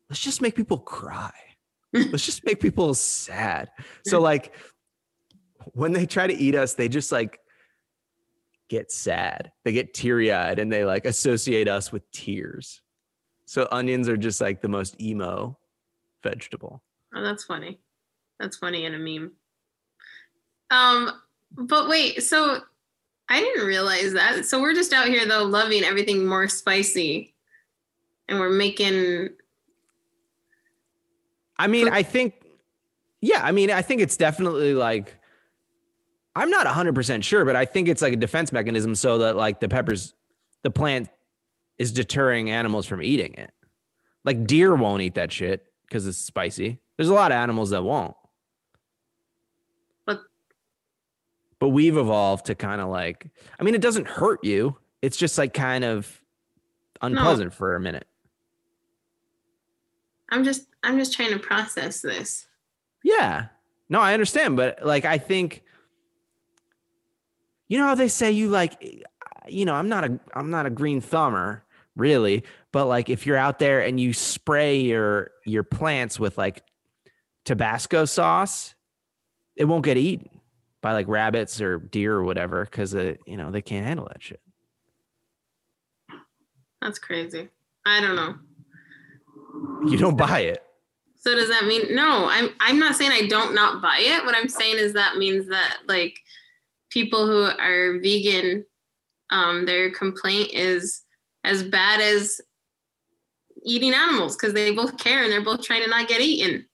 [0.09, 1.33] let's just make people cry.
[1.93, 3.71] Let's just make people sad.
[4.05, 4.53] So like
[5.75, 7.38] when they try to eat us they just like
[8.68, 12.81] get sad they get teary-eyed and they like associate us with tears
[13.44, 15.57] so onions are just like the most emo
[16.22, 16.83] vegetable
[17.14, 17.79] Oh, that's funny.
[18.40, 19.33] That's funny in a meme.
[20.70, 21.12] Um,
[21.53, 22.61] but wait, so
[23.29, 24.44] I didn't realize that.
[24.44, 27.35] So we're just out here though loving everything more spicy.
[28.29, 29.31] And we're making
[31.57, 32.35] I mean, I think,
[33.20, 35.16] yeah, I mean, I think it's definitely like,
[36.37, 39.61] I'm not 100% sure, but I think it's like a defense mechanism so that like
[39.61, 40.14] the peppers,
[40.62, 41.09] the plant
[41.79, 43.53] is deterring animals from eating it.
[44.25, 46.79] Like deer won't eat that shit because it's spicy.
[46.97, 48.16] There's a lot of animals that won't.
[50.07, 50.23] But-
[51.61, 54.77] but we've evolved to kind of like, I mean, it doesn't hurt you.
[55.03, 56.20] It's just like kind of
[57.01, 58.07] unpleasant for a minute.
[60.31, 62.47] I'm just I'm just trying to process this.
[63.03, 63.47] Yeah.
[63.88, 65.62] No, I understand, but like I think
[67.68, 69.05] you know how they say you like
[69.46, 71.64] you know, I'm not a I'm not a green thumber,
[71.96, 76.62] really, but like if you're out there and you spray your your plants with like
[77.44, 78.74] Tabasco sauce,
[79.57, 80.29] it won't get eaten
[80.81, 84.22] by like rabbits or deer or whatever cuz uh, you know, they can't handle that
[84.22, 84.40] shit.
[86.81, 87.48] That's crazy.
[87.87, 88.37] I don't know.
[89.88, 90.62] You don't buy it.
[91.16, 94.24] So does that mean no, I'm I'm not saying I don't not buy it.
[94.24, 96.18] What I'm saying is that means that like
[96.94, 98.64] people who are vegan,
[99.30, 101.02] um, their complaint is
[101.42, 102.40] as bad as
[103.66, 106.64] eating animals because they both care and they're both trying to not get eaten.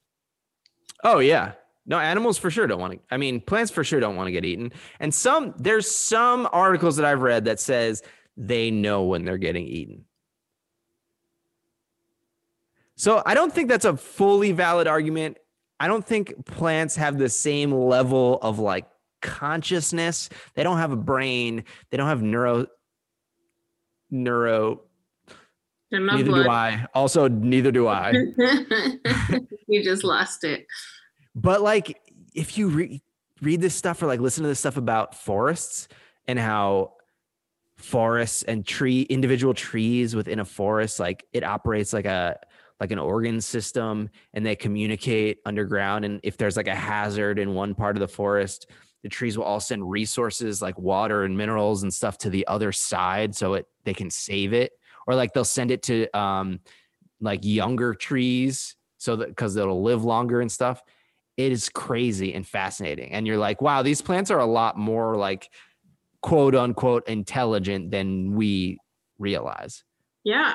[1.02, 1.52] Oh yeah.
[1.86, 3.00] No, animals for sure don't want to.
[3.10, 4.70] I mean, plants for sure don't want to get eaten.
[5.00, 8.02] And some there's some articles that I've read that says
[8.36, 10.04] they know when they're getting eaten.
[12.96, 15.38] So I don't think that's a fully valid argument.
[15.80, 18.84] I don't think plants have the same level of like
[19.20, 20.28] consciousness.
[20.54, 21.64] They don't have a brain.
[21.90, 22.66] They don't have neuro
[24.10, 24.82] neuro.
[25.92, 26.44] Neither blood.
[26.44, 26.86] do I.
[26.94, 28.12] Also, neither do I.
[29.66, 30.66] you just lost it.
[31.34, 32.00] But like,
[32.34, 33.02] if you re-
[33.42, 35.88] read this stuff or like listen to this stuff about forests
[36.28, 36.92] and how
[37.76, 42.38] forests and tree individual trees within a forest, like it operates like a
[42.78, 46.04] like an organ system, and they communicate underground.
[46.04, 48.70] And if there's like a hazard in one part of the forest,
[49.02, 52.72] the trees will all send resources like water and minerals and stuff to the other
[52.72, 54.72] side so it they can save it
[55.06, 56.60] or like they'll send it to um
[57.20, 60.82] like younger trees so that because it'll live longer and stuff
[61.36, 65.16] it is crazy and fascinating and you're like wow these plants are a lot more
[65.16, 65.48] like
[66.22, 68.78] quote unquote intelligent than we
[69.18, 69.84] realize
[70.24, 70.54] Yeah.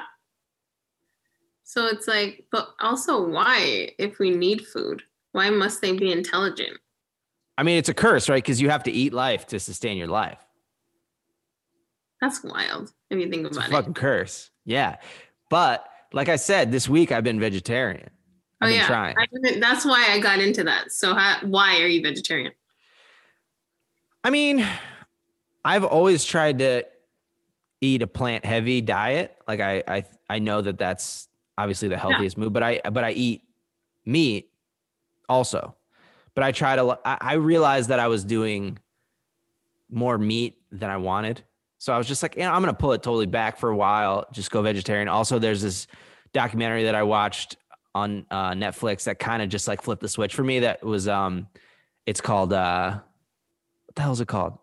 [1.64, 6.78] So it's like, but also why, if we need food, why must they be intelligent?
[7.58, 10.08] I mean it's a curse right because you have to eat life to sustain your
[10.08, 10.40] life
[12.22, 13.70] That's wild if you think it's a it.
[13.70, 14.98] fucking curse yeah
[15.50, 18.10] but like i said this week i've been vegetarian
[18.62, 20.92] Oh i've been yeah, trying I that's why I got into that.
[20.92, 22.54] So how, why are you vegetarian?
[24.24, 24.66] I mean,
[25.64, 26.84] I've always tried to
[27.82, 29.38] eat a plant heavy diet.
[29.48, 33.12] Like I, I, I know that that's obviously the healthiest move, but I but I
[33.12, 33.44] eat
[34.06, 34.50] meat
[35.30, 35.76] also.
[36.36, 38.78] But I try to I, realized that I was doing
[39.90, 41.44] more meat than I wanted.
[41.78, 43.76] So I was just like, you know, I'm gonna pull it totally back for a
[43.76, 45.08] while, just go vegetarian.
[45.08, 45.88] Also, there's this
[46.34, 47.58] documentary that I watched
[47.94, 50.60] on uh, Netflix that kind of just like flipped the switch for me.
[50.60, 51.48] That was um,
[52.06, 53.00] it's called uh,
[53.86, 54.58] what the hell is it called?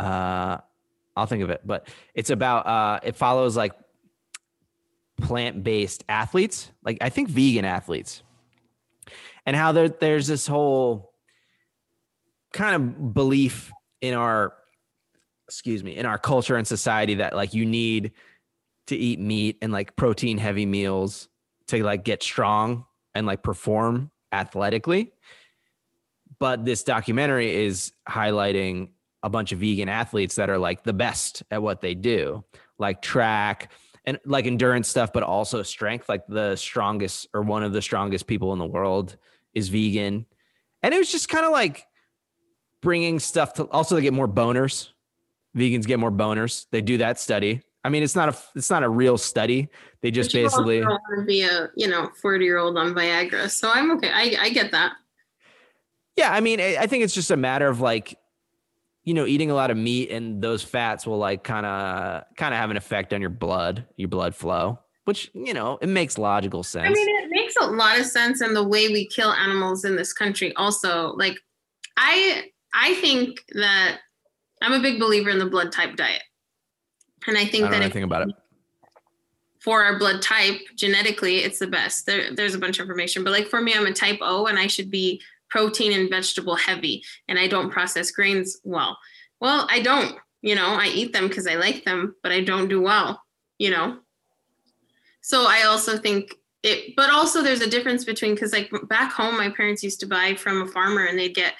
[0.00, 0.58] Uh,
[1.16, 3.72] I'll think of it, but it's about uh, it follows like
[5.22, 8.22] plant-based athletes, like I think vegan athletes,
[9.46, 11.12] and how there there's this whole
[12.52, 14.52] kind of belief in our
[15.48, 18.12] excuse me in our culture and society that like you need
[18.88, 21.28] to eat meat and like protein heavy meals
[21.68, 25.12] to like get strong and like perform athletically.
[26.38, 28.90] But this documentary is highlighting
[29.22, 32.44] a bunch of vegan athletes that are like the best at what they do
[32.78, 33.72] like track
[34.04, 38.26] and like endurance stuff but also strength like the strongest or one of the strongest
[38.26, 39.16] people in the world
[39.56, 40.24] is vegan
[40.84, 41.84] and it was just kind of like
[42.80, 44.90] bringing stuff to also to get more boners
[45.56, 46.66] vegans get more boners.
[46.70, 47.62] They do that study.
[47.82, 49.68] I mean, it's not a it's not a real study.
[50.02, 50.84] They just basically
[51.26, 53.48] be a you know forty year old on Viagra.
[53.50, 54.10] So I'm okay.
[54.12, 54.92] I I get that.
[56.16, 58.18] Yeah, I mean, I think it's just a matter of like,
[59.04, 62.54] you know, eating a lot of meat and those fats will like kind of kind
[62.54, 66.18] of have an effect on your blood, your blood flow, which you know it makes
[66.18, 66.86] logical sense.
[66.86, 69.96] I mean, it makes a lot of sense in the way we kill animals in
[69.96, 70.52] this country.
[70.56, 71.38] Also, like,
[71.96, 74.00] I I think that
[74.60, 76.22] I'm a big believer in the blood type diet.
[77.26, 78.34] And I think I that anything about it.
[79.60, 82.06] For our blood type, genetically, it's the best.
[82.06, 84.58] There, there's a bunch of information, but like for me, I'm a type O and
[84.58, 88.98] I should be protein and vegetable heavy and I don't process grains well.
[89.40, 92.68] Well, I don't, you know, I eat them because I like them, but I don't
[92.68, 93.22] do well,
[93.58, 93.98] you know.
[95.26, 99.36] So I also think it, but also there's a difference between because like back home,
[99.36, 101.54] my parents used to buy from a farmer and they'd get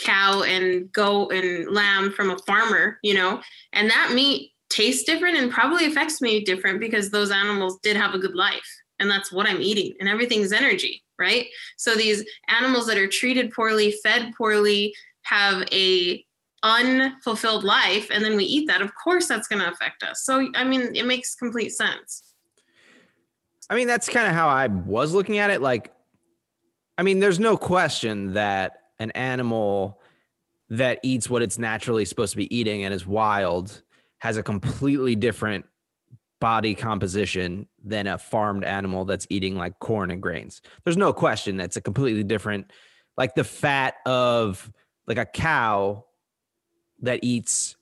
[0.00, 3.40] cow and goat and lamb from a farmer, you know,
[3.72, 8.14] and that meat tastes different and probably affects me different because those animals did have
[8.14, 11.46] a good life and that's what I'm eating and everything's energy, right?
[11.76, 16.24] So these animals that are treated poorly, fed poorly, have a
[16.64, 20.24] unfulfilled life and then we eat that, of course that's going to affect us.
[20.24, 22.24] So I mean, it makes complete sense.
[23.70, 25.92] I mean, that's kind of how I was looking at it like
[26.96, 30.00] I mean, there's no question that an animal
[30.68, 33.82] that eats what it's naturally supposed to be eating and is wild
[34.18, 35.64] has a completely different
[36.40, 40.60] body composition than a farmed animal that's eating like corn and grains.
[40.84, 42.72] There's no question that's a completely different
[43.16, 44.70] like the fat of
[45.06, 46.04] like a cow
[47.00, 47.76] that eats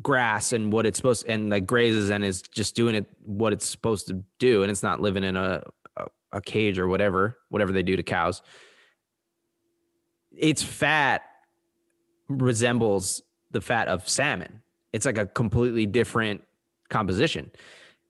[0.00, 3.66] grass and what it's supposed and like grazes and is just doing it what it's
[3.66, 5.62] supposed to do and it's not living in a
[5.96, 8.40] a, a cage or whatever whatever they do to cows
[10.36, 11.22] its fat
[12.28, 14.62] resembles the fat of salmon.
[14.92, 16.42] It's like a completely different
[16.88, 17.50] composition.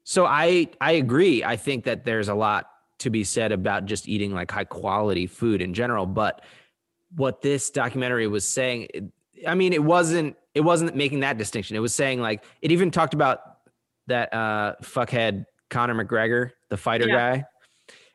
[0.04, 1.44] So I I agree.
[1.44, 2.66] I think that there's a lot
[2.98, 6.44] to be said about just eating like high quality food in general, but
[7.14, 8.88] what this documentary was saying
[9.46, 11.76] I mean it wasn't it wasn't making that distinction.
[11.76, 13.40] It was saying like it even talked about
[14.06, 17.36] that uh fuckhead Conor McGregor, the fighter yeah.
[17.36, 17.44] guy,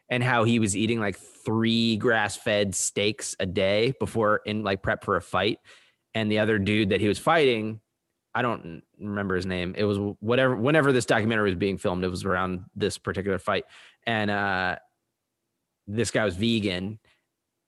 [0.09, 4.81] and how he was eating like three grass fed steaks a day before in like
[4.83, 5.59] prep for a fight.
[6.13, 7.79] And the other dude that he was fighting,
[8.33, 9.73] I don't remember his name.
[9.77, 13.65] It was whatever, whenever this documentary was being filmed, it was around this particular fight.
[14.05, 14.77] And uh,
[15.87, 16.99] this guy was vegan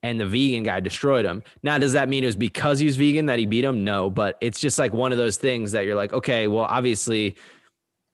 [0.04, 1.44] and the vegan guy destroyed him.
[1.62, 3.84] Now, does that mean it was because he was vegan that he beat him?
[3.84, 7.36] No, but it's just like one of those things that you're like, okay, well, obviously,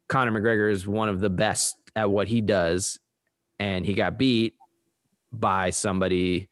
[0.09, 2.99] Conor McGregor is one of the best at what he does,
[3.59, 4.55] and he got beat
[5.31, 6.49] by somebody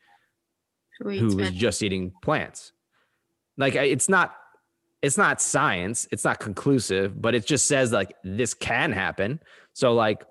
[0.99, 2.71] who was just eating plants.
[3.57, 4.35] Like it's not
[5.01, 9.39] it's not science, it's not conclusive, but it just says like this can happen.
[9.73, 10.23] So like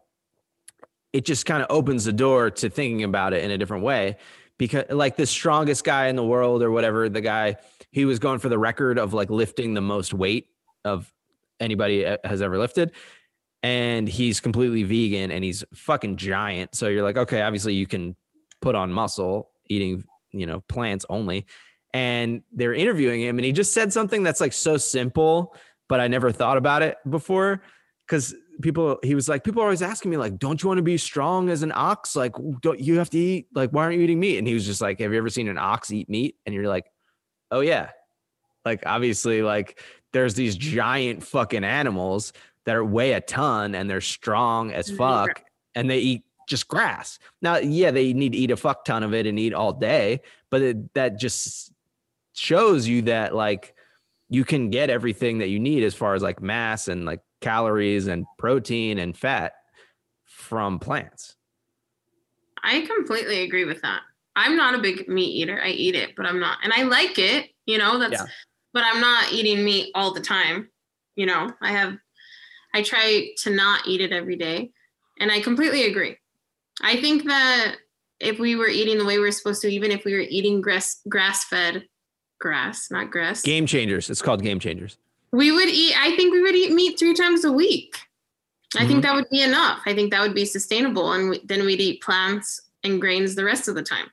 [1.12, 4.16] it just kind of opens the door to thinking about it in a different way
[4.66, 7.56] because like the strongest guy in the world or whatever the guy
[7.90, 10.48] he was going for the record of like lifting the most weight
[10.84, 11.12] of
[11.60, 12.92] anybody has ever lifted
[13.62, 18.16] and he's completely vegan and he's fucking giant so you're like okay obviously you can
[18.62, 21.46] put on muscle eating, you know, plants only.
[21.92, 25.54] And they're interviewing him and he just said something that's like so simple,
[25.88, 27.62] but I never thought about it before.
[28.08, 30.82] Cause people, he was like, people are always asking me, like, don't you want to
[30.82, 32.16] be strong as an ox?
[32.16, 33.48] Like, don't you have to eat?
[33.54, 34.38] Like, why aren't you eating meat?
[34.38, 36.36] And he was just like, have you ever seen an ox eat meat?
[36.46, 36.86] And you're like,
[37.50, 37.90] oh, yeah.
[38.64, 39.80] Like, obviously, like,
[40.12, 42.32] there's these giant fucking animals
[42.64, 45.44] that are weigh a ton and they're strong as And they eat fuck
[45.74, 47.18] and they eat just grass.
[47.40, 50.20] Now, yeah, they need to eat a fuck ton of it and eat all day,
[50.50, 51.72] but it, that just
[52.34, 53.74] shows you that like
[54.28, 58.06] you can get everything that you need as far as like mass and like calories
[58.06, 59.52] and protein and fat
[60.24, 61.36] from plants.
[62.64, 64.00] I completely agree with that.
[64.36, 65.60] I'm not a big meat eater.
[65.62, 67.50] I eat it, but I'm not, and I like it.
[67.66, 68.26] You know, that's, Yeah.
[68.72, 70.70] but I'm not eating meat all the time.
[71.16, 71.96] You know, I have,
[72.72, 74.70] I try to not eat it every day,
[75.20, 76.16] and I completely agree.
[76.80, 77.76] I think that
[78.18, 81.00] if we were eating the way we're supposed to, even if we were eating grass
[81.08, 81.84] grass fed
[82.40, 84.08] grass, not grass, Game changers.
[84.08, 84.96] It's called game changers.
[85.32, 85.94] We would eat.
[85.98, 87.96] I think we would eat meat three times a week.
[88.76, 88.88] I Mhm.
[88.88, 89.80] think that would be enough.
[89.86, 93.44] I think that would be sustainable, and we, then we'd eat plants and grains the
[93.44, 94.10] rest of the time.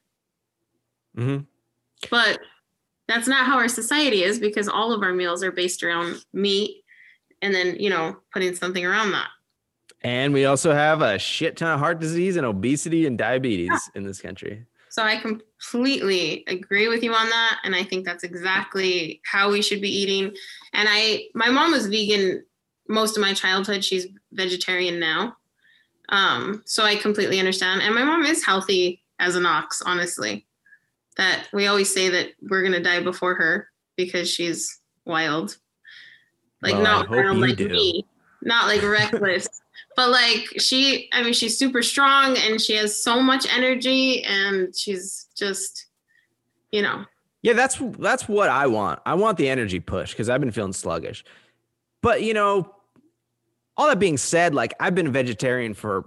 [1.17, 1.45] Mhm.
[2.09, 2.39] But
[3.07, 6.83] that's not how our society is because all of our meals are based around meat
[7.41, 9.29] and then, you know, putting something around that.
[10.01, 14.03] And we also have a shit ton of heart disease and obesity and diabetes in
[14.03, 14.65] this country.
[14.89, 17.59] So I completely agree with you on that.
[17.63, 20.35] And I think that's exactly how we should be eating.
[20.73, 22.43] And I, my mom was vegan
[22.87, 23.85] most of my childhood.
[23.85, 25.37] She's vegetarian now.
[26.09, 27.81] Um, so I completely understand.
[27.81, 30.47] And my mom is healthy as an ox, honestly.
[31.17, 33.67] That we always say that we're gonna die before her
[33.97, 35.57] because she's wild.
[36.61, 37.67] Like Well, not wild like do.
[37.67, 38.05] me,
[38.41, 39.47] not like reckless.
[39.99, 44.73] But like she, I mean, she's super strong and she has so much energy and
[44.73, 45.87] she's just,
[46.71, 47.03] you know,
[47.41, 49.01] Yeah, that's that's what I want.
[49.05, 51.25] I want the energy push because I've been feeling sluggish.
[52.01, 52.73] But you know,
[53.75, 56.05] all that being said, like I've been a vegetarian for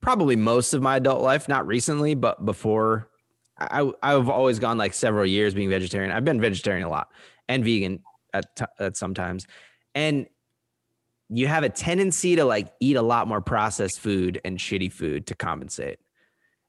[0.00, 3.10] probably most of my adult life, not recently, but before.
[3.58, 6.10] I I've always gone like several years being vegetarian.
[6.10, 7.08] I've been vegetarian a lot
[7.50, 8.00] and vegan
[8.32, 9.46] at t- at sometimes,
[9.94, 10.26] and
[11.32, 15.26] you have a tendency to like eat a lot more processed food and shitty food
[15.28, 15.98] to compensate.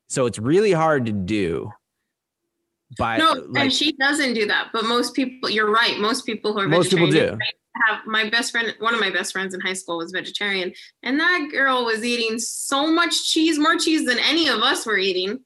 [0.07, 1.71] So it's really hard to do.
[2.97, 4.67] By no, like, and she doesn't do that.
[4.73, 5.97] But most people, you're right.
[5.97, 7.37] Most people who are Most people do.
[7.87, 11.17] Have my best friend, one of my best friends in high school was vegetarian, and
[11.21, 15.39] that girl was eating so much cheese, more cheese than any of us were eating,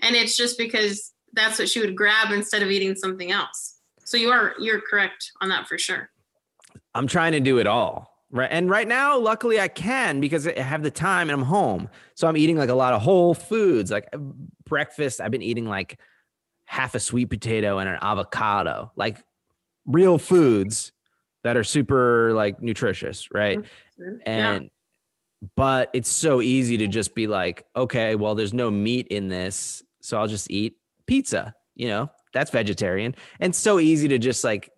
[0.00, 3.78] and it's just because that's what she would grab instead of eating something else.
[4.04, 6.10] So you are you're correct on that for sure.
[6.94, 8.11] I'm trying to do it all.
[8.34, 8.48] Right.
[8.50, 11.90] And right now, luckily I can because I have the time and I'm home.
[12.14, 13.90] So I'm eating like a lot of whole foods.
[13.90, 14.18] Like uh,
[14.64, 16.00] breakfast, I've been eating like
[16.64, 19.22] half a sweet potato and an avocado, like
[19.84, 20.92] real foods
[21.44, 23.28] that are super like nutritious.
[23.30, 23.60] Right.
[23.98, 24.14] yeah.
[24.24, 24.70] And,
[25.54, 29.82] but it's so easy to just be like, okay, well, there's no meat in this.
[30.00, 33.14] So I'll just eat pizza, you know, that's vegetarian.
[33.40, 34.71] And so easy to just like,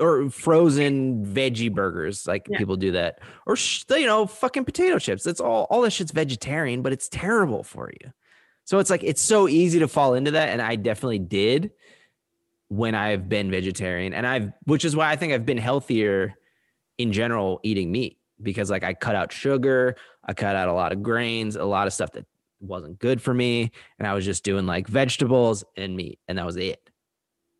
[0.00, 2.58] or frozen veggie burgers, like Yeah.
[2.58, 5.22] people do that, or sh- you know, fucking potato chips.
[5.24, 5.66] That's all.
[5.70, 8.12] All that shit's vegetarian, but it's terrible for you.
[8.64, 11.70] So it's like it's so easy to fall into that, and I definitely did
[12.68, 16.34] when I've been vegetarian, and I've, which is why I think I've been healthier
[16.98, 20.92] in general eating meat because like I cut out sugar, I cut out a lot
[20.92, 22.24] of grains, a lot of stuff that
[22.60, 26.46] wasn't good for me, and I was just doing like vegetables and meat, and that
[26.46, 26.88] was it.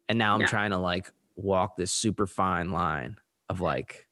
[0.08, 0.46] And now I'm Yeah.
[0.46, 3.16] trying to like walk this super fine line
[3.48, 4.06] of like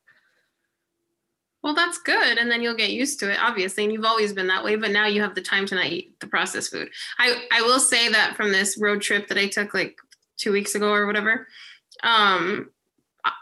[1.62, 3.84] Well, that's good, and then you'll get used to it, obviously.
[3.84, 6.18] And you've always been that way, but now you have the time to not eat
[6.20, 6.88] the processed food.
[7.18, 9.96] I I will say that from this road trip that I took like
[10.36, 11.46] two weeks ago or whatever,
[12.02, 12.70] um,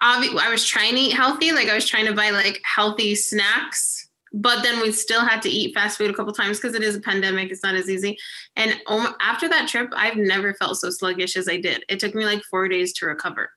[0.02, 1.52] obvi- I was trying to eat healthy.
[1.52, 5.48] Like I was trying to buy like healthy snacks, but then we still had to
[5.48, 7.50] eat fast food a couple times because it is a pandemic.
[7.50, 8.18] It's not as easy.
[8.56, 11.84] And um, after that trip, I've never felt so sluggish as I did.
[11.88, 13.50] It took me like four days to recover,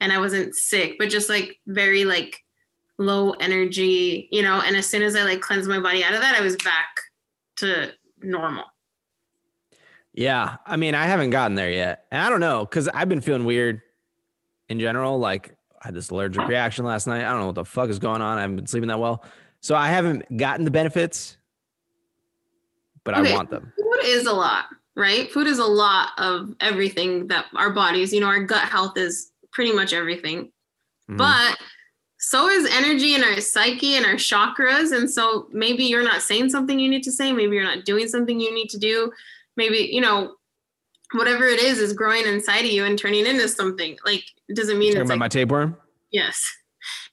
[0.00, 2.44] and I wasn't sick, but just like very like
[2.98, 4.60] low energy, you know.
[4.64, 6.88] And as soon as I like cleansed my body out of that, I was back
[7.56, 8.64] to normal.
[10.12, 13.20] Yeah, I mean, I haven't gotten there yet, and I don't know because I've been
[13.20, 13.80] feeling weird
[14.68, 15.18] in general.
[15.18, 17.24] Like I had this allergic reaction last night.
[17.24, 18.38] I don't know what the fuck is going on.
[18.38, 19.24] I haven't been sleeping that well,
[19.60, 21.36] so I haven't gotten the benefits,
[23.04, 23.72] but I want them.
[23.76, 25.30] Food is a lot, right?
[25.30, 29.30] Food is a lot of everything that our bodies, you know, our gut health is
[29.52, 30.52] pretty much everything.
[31.10, 31.16] Mhm.
[31.18, 31.58] But
[32.18, 34.92] so is energy and our psyche and our chakras.
[34.96, 37.32] And so maybe you're not saying something you need to say.
[37.32, 39.12] Maybe you're not doing something you need to do.
[39.56, 40.34] Maybe, you know,
[41.12, 43.96] whatever it is is growing inside of you and turning into something.
[44.04, 45.76] Like, it doesn't mean it's about like, my tapeworm.
[46.10, 46.44] yes.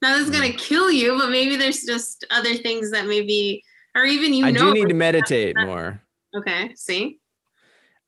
[0.02, 3.64] Now this is going to kill you, but maybe there's just other things that maybe,
[3.96, 4.60] or even you I know.
[4.68, 6.02] do need to meditate more.
[6.38, 6.74] okay.
[6.76, 7.20] See?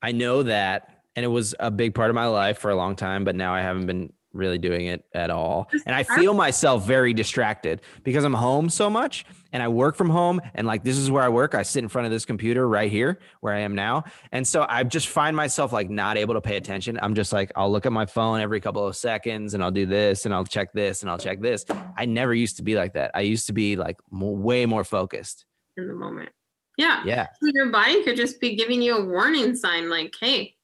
[0.01, 2.95] I know that, and it was a big part of my life for a long
[2.95, 5.69] time, but now I haven't been really doing it at all.
[5.85, 10.09] And I feel myself very distracted because I'm home so much and I work from
[10.09, 10.41] home.
[10.55, 11.55] And like, this is where I work.
[11.55, 14.03] I sit in front of this computer right here where I am now.
[14.31, 16.99] And so I just find myself like not able to pay attention.
[17.01, 19.85] I'm just like, I'll look at my phone every couple of seconds and I'll do
[19.85, 21.65] this and I'll check this and I'll check this.
[21.97, 23.11] I never used to be like that.
[23.15, 26.29] I used to be like more, way more focused in the moment.
[26.77, 27.01] Yeah.
[27.05, 27.27] Yeah.
[27.41, 30.55] So your body could just be giving you a warning sign like, hey,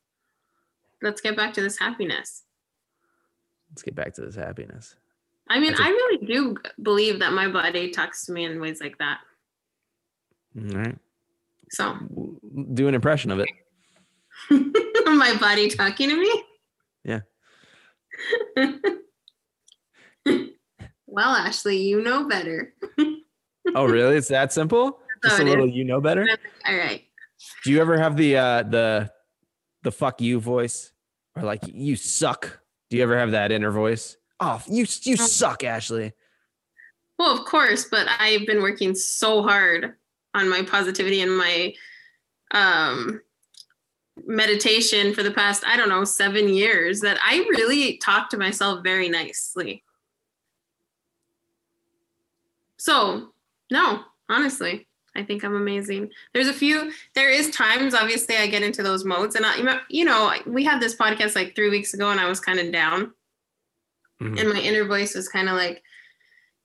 [1.02, 2.44] let's get back to this happiness.
[3.74, 4.96] Let's get back to this happiness.
[5.50, 9.00] I mean, I really do believe that my body talks to me in ways like
[9.00, 9.18] that.
[10.56, 10.96] All right.
[11.72, 11.98] So
[12.74, 13.50] do an impression of it.
[14.52, 16.44] my body talking to me?
[17.04, 17.22] Yeah.
[21.08, 22.76] well, Ashley, you know better.
[23.76, 24.18] oh, really?
[24.18, 25.00] It's that simple?
[25.24, 26.28] Just a little you know better?
[26.68, 27.04] All right.
[27.64, 29.12] Do you ever have the uh the
[29.82, 30.92] the fuck you voice?
[31.36, 32.60] Or like you suck
[32.94, 34.18] do you ever have that inner voice?
[34.40, 36.14] Oh, you you suck, Ashley.
[37.18, 39.96] Well, of course, but I've been working so hard
[40.36, 41.74] on my positivity and my
[42.52, 43.20] um
[44.28, 48.84] meditation for the past I don't know 7 years that I really talk to myself
[48.84, 49.84] very nicely.
[52.78, 53.34] So,
[53.72, 54.86] no, honestly,
[55.16, 56.10] I think I'm amazing.
[56.34, 59.36] There's a few, there is times, obviously, I get into those modes.
[59.36, 62.40] And, I, you know, we had this podcast like three weeks ago and I was
[62.40, 63.14] kind of down.
[64.22, 64.38] Mm-hmm.
[64.38, 65.84] And my inner voice was kind of like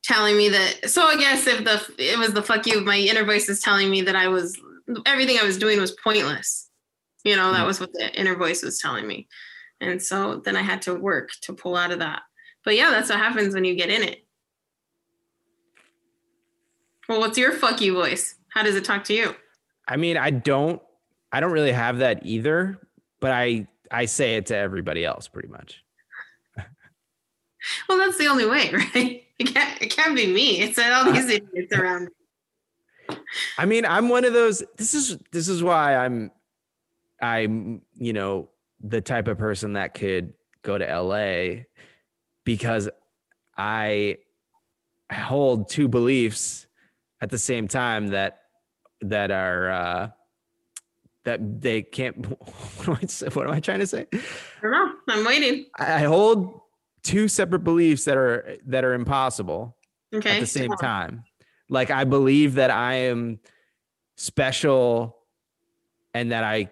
[0.03, 0.89] telling me that.
[0.89, 3.91] So I guess if the, it was the fuck you, my inner voice is telling
[3.91, 4.59] me that I was,
[5.05, 6.71] everything I was doing was pointless.
[7.25, 7.67] You know, that mm-hmm.
[7.67, 9.29] was what the inner voice was telling me.
[9.81, 12.23] And so then I had to work to pull out of that.
[12.65, 14.25] But yeah, that's what happens when you get in it.
[17.09, 18.35] Well, what's your fuck you voice?
[18.51, 19.35] How does it talk to you?
[19.87, 20.81] I mean, I don't
[21.33, 22.79] I don't really have that either,
[23.21, 25.85] but I I say it to everybody else pretty much.
[27.89, 29.25] well, that's the only way, right?
[29.39, 30.61] It can't it can't be me.
[30.61, 33.17] It's all these idiots around me.
[33.57, 36.31] I mean, I'm one of those this is this is why I'm
[37.21, 38.49] I'm, you know,
[38.81, 41.65] the type of person that could go to LA
[42.45, 42.89] because
[43.57, 44.19] I
[45.13, 46.68] hold two beliefs
[47.21, 48.41] at the same time that
[49.01, 50.09] that are uh
[51.25, 52.17] that they can't
[52.87, 54.07] what am I, what am I trying to say?
[54.13, 54.19] I
[54.63, 54.93] don't know.
[55.09, 55.67] I'm waiting.
[55.79, 56.61] I hold
[57.03, 59.77] two separate beliefs that are that are impossible
[60.15, 60.37] okay.
[60.37, 61.25] at the same time.
[61.69, 63.41] Like I believe that I am
[64.17, 65.17] special
[66.15, 66.71] and that I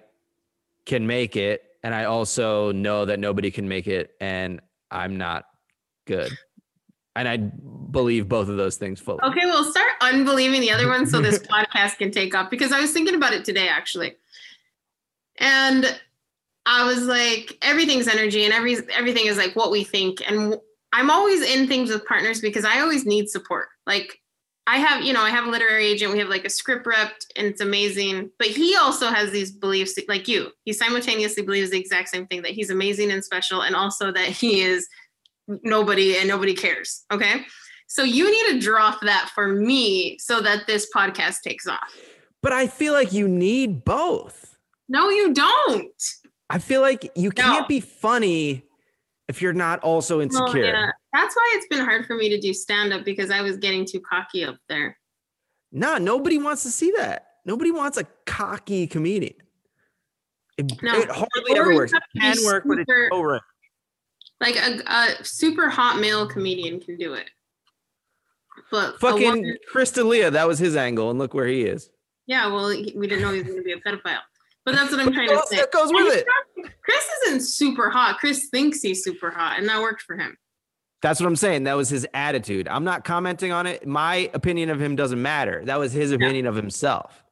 [0.85, 5.45] can make it and I also know that nobody can make it and I'm not
[6.07, 6.37] good
[7.17, 9.21] and I believe both of those things fully.
[9.23, 12.81] Okay, well, start unbelieving the other one so this podcast can take off because I
[12.81, 14.17] was thinking about it today actually,
[15.39, 15.99] and
[16.67, 20.57] I was like, everything's energy, and every everything is like what we think, and
[20.93, 23.69] I'm always in things with partners because I always need support.
[23.87, 24.21] Like
[24.67, 26.13] I have, you know, I have a literary agent.
[26.13, 28.31] We have like a script rep, and it's amazing.
[28.39, 30.51] But he also has these beliefs, like you.
[30.65, 34.29] He simultaneously believes the exact same thing that he's amazing and special, and also that
[34.29, 34.89] he is
[35.63, 37.05] nobody and nobody cares.
[37.13, 37.45] Okay.
[37.89, 41.97] So you need to drop that for me so that this podcast takes off.
[42.43, 44.57] But I feel like you need both.
[44.89, 46.03] No, you don't.
[46.51, 48.65] I feel like you can't be funny
[49.29, 50.63] if you're not also insecure.
[50.63, 50.91] Well, yeah.
[51.13, 53.85] That's why it's been hard for me to do stand up because I was getting
[53.85, 54.97] too cocky up there.
[55.73, 57.27] Nah, nobody wants to see that.
[57.45, 59.35] Nobody wants a cocky comedian.
[60.59, 61.93] It, no, it hardly ever works.
[61.93, 63.41] It can work, but it's over.
[64.41, 67.31] Like a, a super hot male comedian can do it.
[68.71, 71.91] But fucking woman, Chris D'Elia, that was his angle, and look where he is.
[72.27, 74.21] Yeah, well, we didn't know he was going to be a pedophile.
[74.65, 75.57] But that's what I'm trying to say.
[75.57, 76.27] That goes with it.
[76.83, 78.19] Chris isn't super hot.
[78.19, 80.37] Chris thinks he's super hot, and that worked for him.
[81.03, 81.65] That's what I'm saying.
[81.65, 82.67] That was his attitude.
[82.67, 83.87] I'm not commenting on it.
[83.87, 85.63] My opinion of him doesn't matter.
[85.65, 86.49] That was his opinion yeah.
[86.49, 87.23] of himself.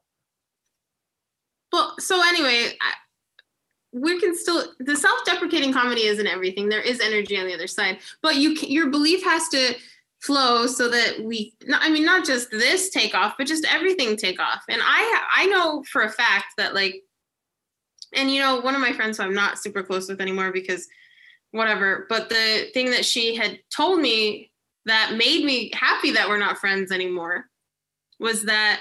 [1.72, 2.78] Well, so anyway,
[3.94, 6.68] we can still the self-deprecating comedy isn't everything.
[6.68, 7.98] There is energy on the other side.
[8.22, 9.74] But you your belief has to
[10.20, 14.40] flow so that we i mean not just this take off but just everything take
[14.40, 14.64] off.
[14.68, 17.02] And i i know for a fact that like
[18.14, 20.88] and you know one of my friends who i'm not super close with anymore because
[21.52, 24.50] whatever but the thing that she had told me
[24.86, 27.46] that made me happy that we're not friends anymore
[28.18, 28.80] was that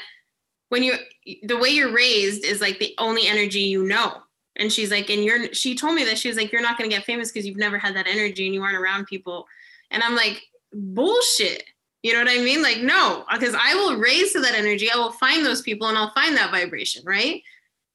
[0.70, 0.96] when you
[1.44, 4.23] the way you're raised is like the only energy you know
[4.56, 6.90] and she's like and you're she told me that she was like you're not going
[6.90, 9.48] to get famous because you've never had that energy and you aren't around people.
[9.92, 10.44] And i'm like
[10.74, 11.64] bullshit.
[12.02, 12.62] You know what i mean?
[12.62, 14.90] Like no because i will raise to that energy.
[14.92, 17.42] I will find those people and i'll find that vibration right?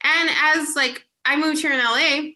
[0.03, 2.31] And as like i moved here in la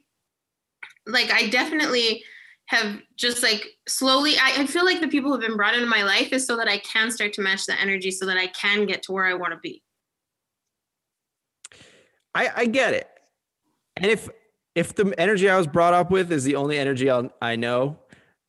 [1.07, 2.23] like i definitely
[2.67, 5.87] have just like slowly I, I feel like the people who have been brought into
[5.87, 8.47] my life is so that I can start to match the energy so that I
[8.47, 9.83] can get to where I want to be.
[12.35, 13.12] I, I get it.
[13.97, 14.29] And if
[14.75, 17.99] if the energy I was brought up with is the only energy I'll, I know,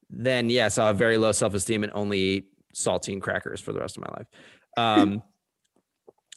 [0.09, 3.79] then yes, I'll have very low self esteem and only eat saltine crackers for the
[3.79, 4.27] rest of my life.
[4.77, 5.23] Um,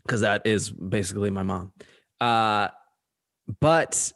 [0.07, 1.73] because that is basically my mom.
[2.21, 2.69] Uh,
[3.61, 4.13] but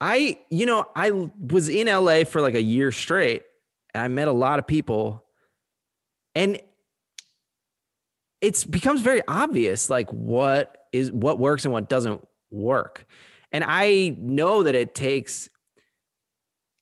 [0.00, 3.42] I, you know, I was in LA for like a year straight
[3.94, 5.24] and I met a lot of people
[6.34, 6.58] and
[8.40, 13.06] it becomes very obvious like what is what works and what doesn't work.
[13.52, 15.48] And I know that it takes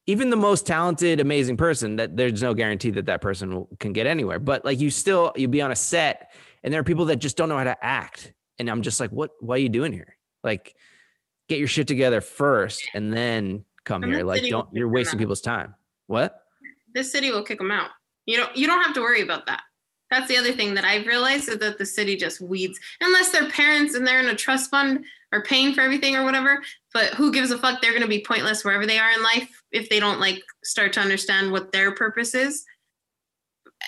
[0.07, 4.07] even the most talented, amazing person that there's no guarantee that that person can get
[4.07, 4.39] anywhere.
[4.39, 7.37] But like you still, you be on a set and there are people that just
[7.37, 8.33] don't know how to act.
[8.59, 10.16] And I'm just like, what, what are you doing here?
[10.43, 10.75] Like,
[11.49, 14.25] get your shit together first and then come and here.
[14.25, 15.75] Like, don't, you're wasting people's time.
[16.07, 16.41] What?
[16.93, 17.91] This city will kick them out.
[18.27, 19.62] You don't, you don't have to worry about that.
[20.11, 23.48] That's the other thing that I've realized is that the city just weeds, unless their
[23.50, 26.62] parents and they're in a trust fund are paying for everything or whatever.
[26.92, 27.80] But who gives a fuck?
[27.80, 30.92] They're going to be pointless wherever they are in life if they don't like start
[30.94, 32.64] to understand what their purpose is.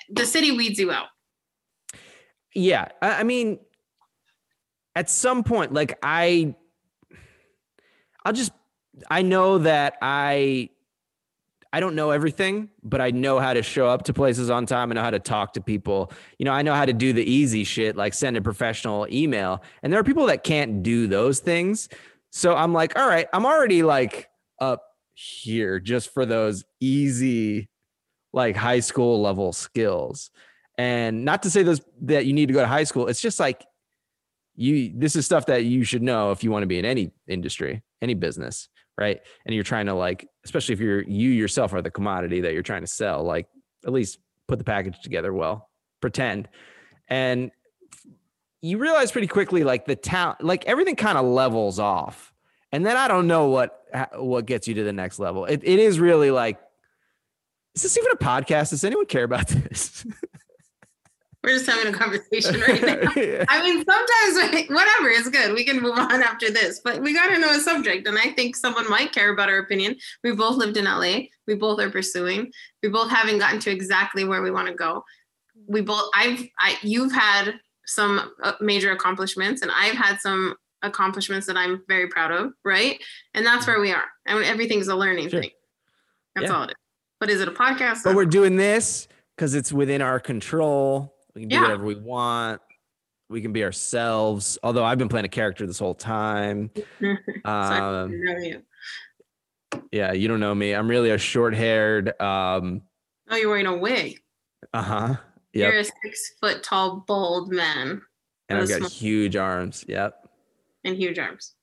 [0.08, 1.08] The city weeds you out.
[2.54, 2.88] Yeah.
[3.00, 3.58] I mean,
[4.94, 6.54] at some point, like I,
[8.24, 8.52] I'll just,
[9.10, 10.68] I know that I
[11.72, 14.90] I don't know everything, but I know how to show up to places on time.
[14.90, 16.12] I know how to talk to people.
[16.38, 19.62] You know, I know how to do the easy shit, like send a professional email.
[19.82, 21.88] And there are people that can't do those things.
[22.30, 24.28] So I'm like, all right, I'm already like
[24.60, 24.82] up
[25.14, 27.70] here just for those easy,
[28.34, 30.30] like high school level skills.
[30.76, 33.06] And not to say those that you need to go to high school.
[33.06, 33.64] It's just like
[34.56, 37.12] you, this is stuff that you should know if you want to be in any
[37.26, 38.68] industry, any business
[38.99, 39.20] right?
[39.45, 42.62] And you're trying to like especially if you're you yourself are the commodity that you're
[42.62, 43.47] trying to sell like
[43.86, 44.18] at least
[44.49, 45.70] put the package together well
[46.01, 46.49] pretend.
[47.09, 47.51] And
[48.61, 52.32] you realize pretty quickly like the town like everything kind of levels off.
[52.70, 53.78] And then i don't know what
[54.16, 55.45] what gets you to the next level.
[55.45, 56.59] It, it is really like
[57.74, 58.70] is this even a podcast?
[58.70, 60.07] Does anyone care about this
[61.43, 63.11] We're just having a conversation right now.
[63.16, 63.45] yeah.
[63.49, 65.55] I mean, sometimes whatever is good.
[65.55, 68.30] We can move on after this, but we got to know a subject, and I
[68.30, 69.97] think someone might care about our opinion.
[70.22, 71.22] We both lived in LA.
[71.47, 72.53] We both are pursuing.
[72.82, 75.05] We both haven't gotten to exactly where we want to go.
[75.66, 76.09] We both.
[76.14, 76.47] I've.
[76.61, 76.76] I.
[76.82, 77.55] You've had
[77.86, 82.53] some uh, major accomplishments, and I've had some accomplishments that I'm very proud of.
[82.64, 83.03] Right,
[83.34, 84.05] and that's where we are.
[84.28, 85.40] I mean, everything's a learning sure.
[85.40, 85.51] thing.
[86.36, 86.57] That's yeah.
[86.57, 86.76] all it is.
[87.18, 88.05] But is it a podcast?
[88.05, 91.62] But we're doing this because it's within our control we can do yeah.
[91.62, 92.61] whatever we want.
[93.28, 94.59] We can be ourselves.
[94.62, 96.70] Although I've been playing a character this whole time.
[97.45, 98.62] um, you.
[99.91, 100.72] Yeah, you don't know me.
[100.72, 102.20] I'm really a short-haired.
[102.20, 102.83] Um,
[103.30, 104.20] oh, you're wearing a wig.
[104.74, 105.16] Uh huh.
[105.55, 105.72] Yep.
[105.72, 108.03] You're a six foot tall, bold man.
[108.49, 109.85] And I've got small- huge arms.
[109.89, 110.28] Yep.
[110.85, 111.55] And huge arms.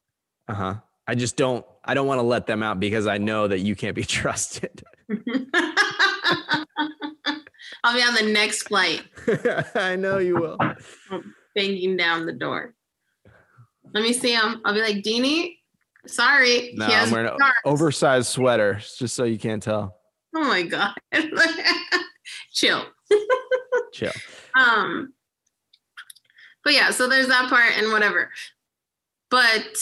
[0.48, 0.76] Uh huh.
[1.08, 1.66] I just don't.
[1.84, 4.84] I don't want to let them out because I know that you can't be trusted.
[7.84, 9.04] I'll be on the next flight.
[9.76, 10.58] I know you will.
[11.56, 12.74] Banging down the door.
[13.94, 14.62] Let me see him.
[14.66, 15.58] I'll be like, Deanie,
[16.06, 16.74] sorry.
[16.76, 19.96] No, I'm wearing an oversized sweater, just so you can't tell.
[20.36, 20.94] Oh my god.
[22.54, 22.86] Chill.
[23.94, 24.12] Chill.
[24.56, 25.14] Um,
[26.64, 28.30] but yeah, so there's that part and whatever.
[29.32, 29.78] But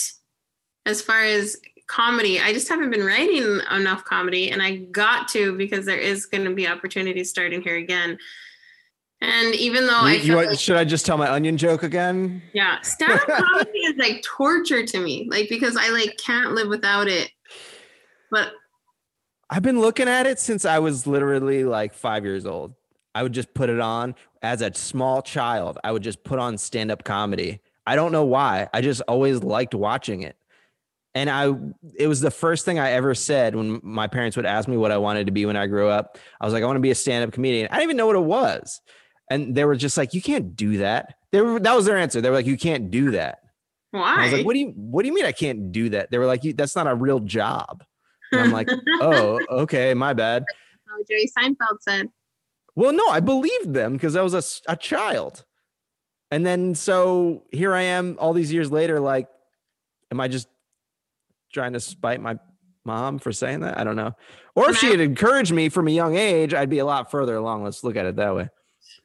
[0.86, 1.58] as far as
[1.88, 2.40] comedy.
[2.40, 6.44] I just haven't been writing enough comedy, and I got to because there is going
[6.46, 8.18] to be opportunities starting here again.
[9.20, 12.42] And even though you, I you, like, should I just tell my onion joke again?
[12.54, 17.08] Yeah, stand-up comedy is like torture to me, like because I like can't live without
[17.08, 17.32] it.
[18.30, 18.52] But
[19.50, 22.74] I've been looking at it since I was literally like five years old.
[23.16, 24.14] I would just put it on
[24.44, 25.80] as a small child.
[25.84, 27.62] I would just put on stand-up comedy.
[27.88, 28.68] I don't know why.
[28.74, 30.36] I just always liked watching it.
[31.18, 31.52] And I,
[31.98, 34.92] it was the first thing I ever said when my parents would ask me what
[34.92, 36.20] I wanted to be when I grew up.
[36.40, 37.68] I was like, I want to be a stand up comedian.
[37.72, 38.82] I didn't even know what it was.
[39.32, 41.16] And they were just like, you can't do that.
[41.32, 42.22] They were, that was their answer.
[42.22, 43.40] They were like, you can't do that.
[43.90, 44.12] Why?
[44.12, 46.12] And I was like, what do you, what do you mean I can't do that?
[46.12, 47.84] They were like, that's not a real job.
[48.32, 48.70] And I'm like,
[49.02, 50.46] oh, okay, my bad.
[50.88, 52.10] Oh, Jerry Seinfeld said.
[52.76, 55.46] Well, no, I believed them because I was a, a child.
[56.30, 59.28] And then so here I am all these years later, like,
[60.12, 60.48] am I just
[61.52, 62.38] trying to spite my
[62.86, 63.78] mom for saying that.
[63.78, 64.14] I don't know.
[64.56, 67.36] Or if she had encouraged me from a young age, I'd be a lot further
[67.36, 67.64] along.
[67.64, 68.50] Let's look at it that way.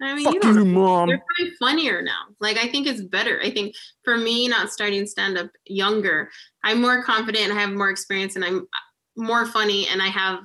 [0.01, 1.09] I mean, Fuck you, you mom.
[1.11, 2.23] You're probably funnier now.
[2.41, 3.41] Like, I think it's better.
[3.43, 3.75] I think
[4.05, 6.31] for me, not starting stand up younger,
[6.65, 8.67] I'm more confident and I have more experience and I'm
[9.17, 10.41] more funny and I have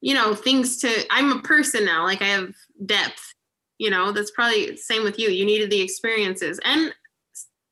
[0.00, 3.34] you know, things to I'm a person now, like I have depth,
[3.78, 5.30] you know, that's probably same with you.
[5.30, 6.60] You needed the experiences.
[6.64, 6.94] And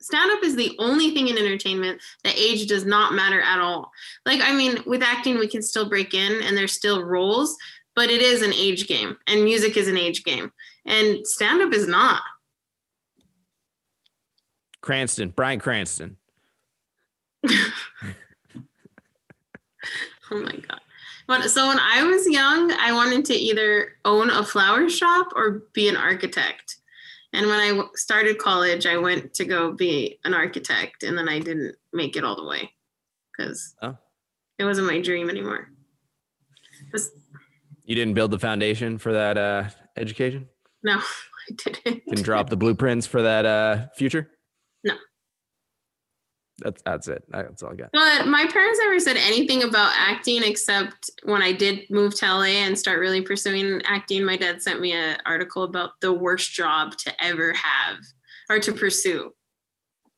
[0.05, 3.91] stand up is the only thing in entertainment that age does not matter at all.
[4.27, 7.57] Like I mean, with acting we can still break in and there's still roles,
[7.95, 10.53] but it is an age game and music is an age game.
[10.87, 12.23] And stand up is not.
[14.83, 16.19] Cranston, Bryan Cranston.
[20.31, 20.81] Oh my god.
[21.27, 25.63] But so when I was young, I wanted to either own a flower shop or
[25.73, 26.77] be an architect.
[27.35, 31.41] And when I started college, I went to go be an architect, and then I
[31.41, 32.71] didn't make it all the way
[33.37, 33.97] because oh.
[34.57, 35.69] it wasn't my dream anymore.
[36.93, 37.11] Was,
[37.85, 39.65] you didn't build the foundation for that uh,
[39.97, 40.49] education.
[40.85, 42.05] No, I didn't.
[42.07, 44.31] Didn't drop the blueprints for that uh, future.
[46.59, 47.25] That's that's it.
[47.29, 47.91] That's all I got.
[47.93, 52.63] But my parents never said anything about acting except when I did move to LA
[52.63, 54.25] and start really pursuing acting.
[54.25, 57.97] My dad sent me an article about the worst job to ever have
[58.49, 59.33] or to pursue.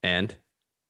[0.02, 0.34] And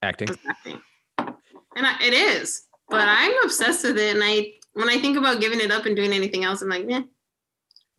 [0.03, 0.29] acting.
[0.49, 0.81] acting.
[1.19, 4.15] And I, it is, but I'm obsessed with it.
[4.15, 6.87] And I, when I think about giving it up and doing anything else, I'm like,
[6.89, 7.03] yeah.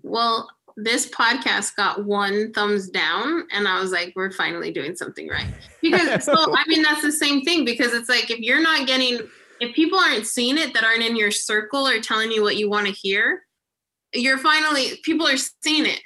[0.01, 5.27] Well, this podcast got one thumbs down and i was like we're finally doing something
[5.27, 5.47] right.
[5.81, 9.19] Because so i mean that's the same thing because it's like if you're not getting
[9.59, 12.69] if people aren't seeing it that aren't in your circle or telling you what you
[12.69, 13.41] want to hear
[14.13, 15.99] you're finally people are seeing it.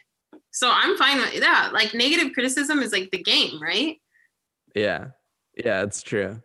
[0.51, 3.97] So i'm fine with that like negative criticism is like the game right?
[4.73, 5.07] Yeah.
[5.57, 6.41] Yeah it's true.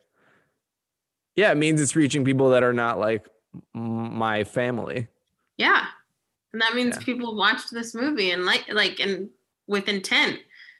[1.37, 3.29] Yeah it means it's reaching people that are not like
[3.73, 5.07] my family.
[5.57, 5.87] Yeah
[6.57, 7.03] and that means yeah.
[7.03, 9.29] people watched this movie and like like and
[9.67, 10.39] with intent.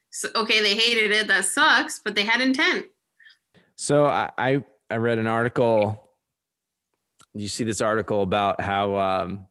[0.09, 1.29] So okay, they hated it.
[1.29, 2.87] That sucks, but they had intent.
[3.75, 6.03] So I I, I read an article.
[7.35, 9.49] You see this article about how um,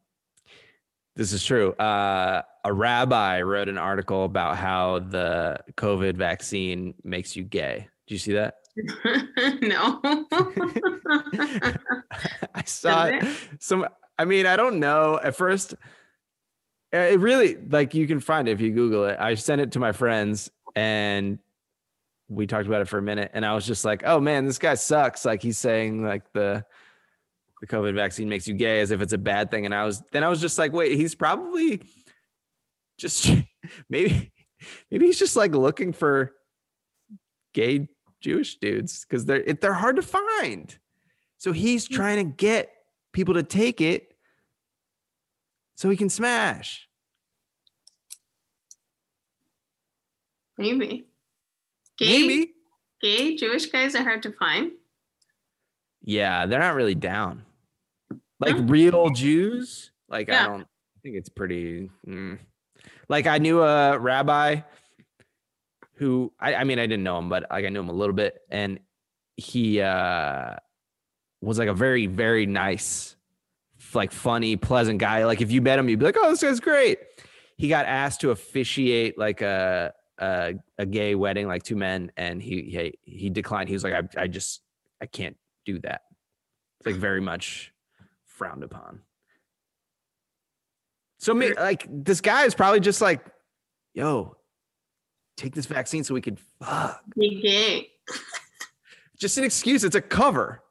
[1.15, 1.73] this is true.
[1.73, 7.87] Uh, a rabbi wrote an article about how the COVID vaccine makes you gay.
[8.07, 8.55] Do you see that?
[9.61, 10.01] no.
[12.55, 13.23] I saw it.
[13.59, 13.85] Some
[14.17, 15.19] I mean, I don't know.
[15.21, 15.75] At first,
[16.91, 19.19] it really like you can find it if you Google it.
[19.19, 21.39] I sent it to my friends and
[22.27, 24.57] we talked about it for a minute, and I was just like, "Oh man, this
[24.57, 26.65] guy sucks." Like he's saying like the
[27.61, 30.03] the COVID vaccine makes you gay as if it's a bad thing, and I was
[30.11, 31.83] then I was just like, "Wait, he's probably
[32.97, 33.29] just
[33.89, 34.31] maybe
[34.89, 36.33] maybe he's just like looking for
[37.53, 37.87] gay
[38.21, 40.77] Jewish dudes because they're they're hard to find."
[41.37, 41.95] So he's hmm.
[41.95, 42.71] trying to get
[43.13, 44.14] people to take it
[45.75, 46.87] so he can smash.
[50.57, 51.07] Maybe.
[51.97, 52.53] Gay, Maybe.
[53.01, 54.71] Gay Jewish guys are hard to find.
[56.01, 57.43] Yeah, they're not really down.
[58.39, 60.43] Like real Jews, like yeah.
[60.43, 61.89] I don't I think it's pretty.
[62.07, 62.39] Mm.
[63.09, 64.61] Like I knew a rabbi
[65.95, 68.15] who I, I mean I didn't know him, but like I knew him a little
[68.15, 68.79] bit, and
[69.37, 70.55] he uh
[71.41, 73.14] was like a very very nice
[73.93, 75.25] like funny, pleasant guy.
[75.25, 76.99] Like if you met him, you'd be like, "Oh, this guy's great."
[77.57, 82.41] He got asked to officiate like a a, a gay wedding, like two men, and
[82.41, 83.69] he he he declined.
[83.69, 84.61] He was like, "I I just
[85.01, 86.01] I can't do that."
[86.79, 87.73] It's like very much
[88.25, 89.01] frowned upon.
[91.19, 93.25] So me like this guy is probably just like,
[93.93, 94.37] "Yo,
[95.37, 97.89] take this vaccine so we could fuck." Be
[99.19, 99.83] just an excuse.
[99.83, 100.61] It's a cover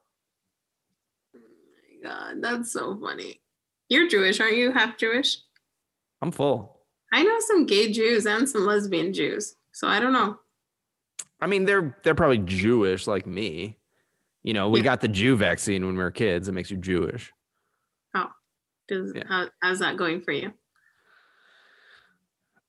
[2.04, 3.40] god, that's so funny.
[3.88, 4.72] You're Jewish, aren't you?
[4.72, 5.38] Half Jewish?
[6.22, 6.80] I'm full.
[7.12, 10.38] I know some gay Jews and some lesbian Jews, so I don't know.
[11.40, 13.78] I mean, they're they're probably Jewish like me.
[14.42, 14.84] You know, we yeah.
[14.84, 16.48] got the Jew vaccine when we were kids.
[16.48, 17.32] It makes you Jewish.
[18.14, 18.30] How?
[18.88, 19.24] Does yeah.
[19.28, 20.52] how, how's that going for you?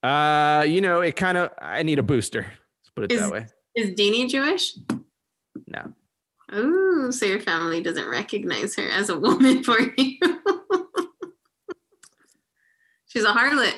[0.01, 1.51] Uh, you know, it kind of.
[1.59, 2.41] I need a booster.
[2.41, 3.47] Let's put it is, that way.
[3.75, 4.77] Is Deanie Jewish?
[5.67, 5.93] No.
[6.51, 10.17] Oh, so your family doesn't recognize her as a woman for you.
[13.07, 13.73] she's a harlot.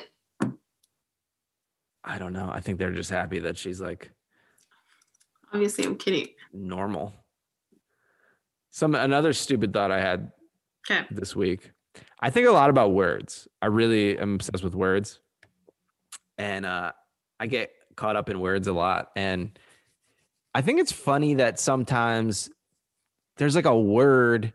[2.04, 2.50] I don't know.
[2.52, 4.10] I think they're just happy that she's like
[5.52, 6.28] obviously I'm kidding.
[6.52, 7.14] Normal.
[8.70, 10.32] Some another stupid thought I had
[10.90, 11.06] okay.
[11.10, 11.72] this week.
[12.20, 13.48] I think a lot about words.
[13.60, 15.20] I really am obsessed with words.
[16.36, 16.92] And uh
[17.40, 19.10] I get caught up in words a lot.
[19.16, 19.58] And
[20.54, 22.50] I think it's funny that sometimes
[23.38, 24.52] there's like a word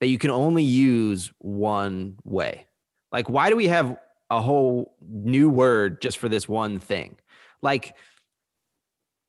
[0.00, 2.66] that you can only use one way.
[3.12, 3.96] Like, why do we have
[4.30, 7.16] a whole new word just for this one thing?
[7.60, 7.94] Like,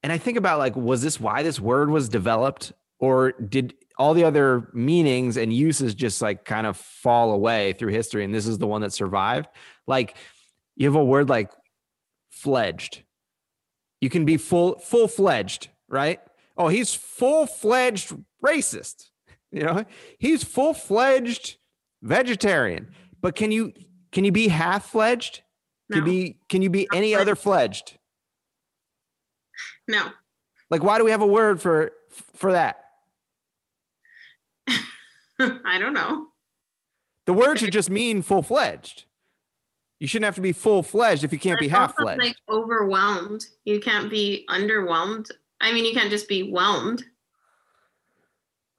[0.04, 2.72] and I think about like, was this why this word was developed?
[3.00, 7.92] Or did all the other meanings and uses just like kind of fall away through
[7.92, 9.48] history and this is the one that survived
[9.86, 10.18] like
[10.76, 11.52] you have a word like
[12.32, 13.04] fledged
[14.00, 16.20] you can be full full fledged right
[16.58, 18.12] oh he's full fledged
[18.44, 19.10] racist
[19.52, 19.86] you know
[20.18, 21.58] he's full fledged
[22.02, 23.72] vegetarian but can you
[24.12, 25.42] can you be half fledged
[25.92, 26.06] can No.
[26.06, 27.98] you be can you be any other fledged
[29.88, 30.10] No.
[30.70, 31.92] like why do we have a word for
[32.36, 32.78] for that
[35.40, 36.28] I don't know.
[37.26, 39.06] The word should just mean full fledged.
[40.00, 42.22] You shouldn't have to be full fledged if you can't be half fledged.
[42.22, 43.46] Like overwhelmed.
[43.66, 45.32] You can't be underwhelmed.
[45.60, 47.04] I mean, you can't just be whelmed.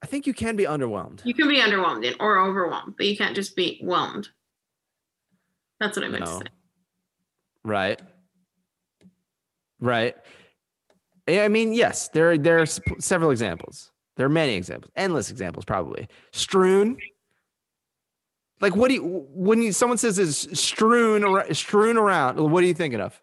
[0.03, 1.21] I think you can be underwhelmed.
[1.23, 4.27] You can be underwhelmed or overwhelmed, but you can't just be whelmed.
[5.79, 6.39] That's what I meant No.
[6.39, 6.51] to say.
[7.63, 8.01] Right.
[9.79, 10.15] Right.
[11.27, 13.91] I mean, yes, there there are several examples.
[14.17, 16.07] There are many examples, endless examples, probably.
[16.33, 16.97] Strewn.
[18.59, 22.37] Like, what do you when you someone says is strewn ar- strewn around?
[22.39, 23.19] What are you thinking of?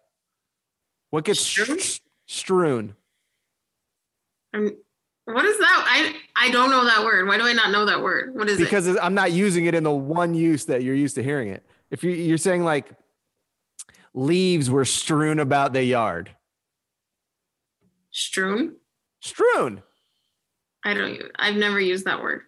[1.11, 1.77] What gets Strewn?
[2.25, 2.95] strewn?
[4.53, 4.75] I'm,
[5.33, 5.85] what is that?
[5.87, 6.15] I
[6.47, 7.27] I don't know that word.
[7.27, 8.33] Why do I not know that word?
[8.35, 8.63] What is it?
[8.63, 11.65] because I'm not using it in the one use that you're used to hearing it.
[11.89, 12.91] If you, you're saying like
[14.13, 16.31] leaves were strewn about the yard,
[18.11, 18.75] Strewn?
[19.21, 19.81] strewn.
[20.83, 21.19] I don't.
[21.37, 22.41] I've never used that word.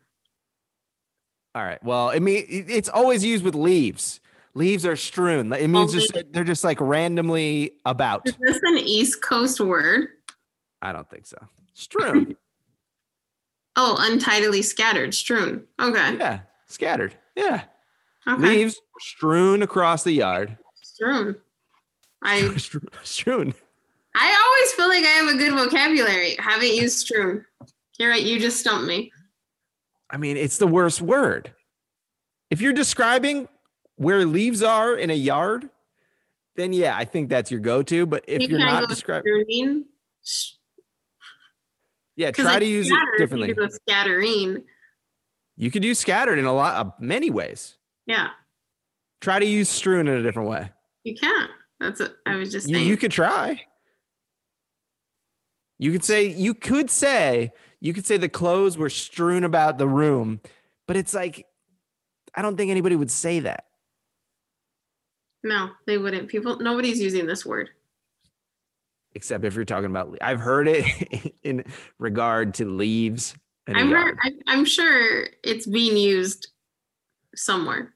[1.55, 1.81] All right.
[1.83, 4.19] Well, I mean, it's always used with leaves.
[4.55, 5.51] Leaves are strewn.
[5.53, 8.27] It means Oh, just they're just like randomly about.
[8.27, 10.07] Is this an East Coast word?
[10.81, 11.37] I don't think so.
[11.73, 12.35] Strewn.
[13.75, 15.65] Oh, untidily scattered, strewn.
[15.81, 16.17] Okay.
[16.17, 17.15] yeah, scattered.
[17.35, 17.63] Yeah,
[18.27, 18.41] Okay.
[18.41, 20.57] leaves strewn across the yard.
[20.81, 21.35] Strewn.
[22.21, 22.55] I
[23.03, 23.53] strewn.
[24.15, 26.35] I always feel like I have a good vocabulary.
[26.37, 27.45] Haven't used strewn.
[27.99, 28.21] You're right.
[28.21, 29.11] You just stumped me.
[30.11, 31.51] I mean, it's the worst word.
[32.51, 33.47] If you're describing
[33.95, 35.69] where leaves are in a yard,
[36.55, 38.05] then yeah, I think that's your go-to.
[38.05, 39.85] But if You you're can't describing,
[42.15, 43.49] yeah, try like, to use it differently.
[43.49, 44.63] You could go scattering.
[45.57, 47.77] You could use scattered in a lot of many ways.
[48.05, 48.29] Yeah,
[49.21, 50.69] Try to use strewn in a different way.
[51.05, 51.49] you can't.
[51.79, 52.87] That's what I was just You, saying.
[52.87, 53.61] you could try.
[55.79, 59.87] You could say you could say you could say the clothes were strewn about the
[59.87, 60.39] room,
[60.87, 61.45] but it's like
[62.35, 63.65] I don't think anybody would say that.
[65.43, 66.29] no, they wouldn't.
[66.29, 67.69] People, nobody's using this word.
[69.15, 71.63] Except if you're talking about I've heard it in
[71.99, 73.35] regard to leaves.
[73.67, 76.49] I'm, heard, I'm, I'm sure it's being used
[77.35, 77.93] somewhere.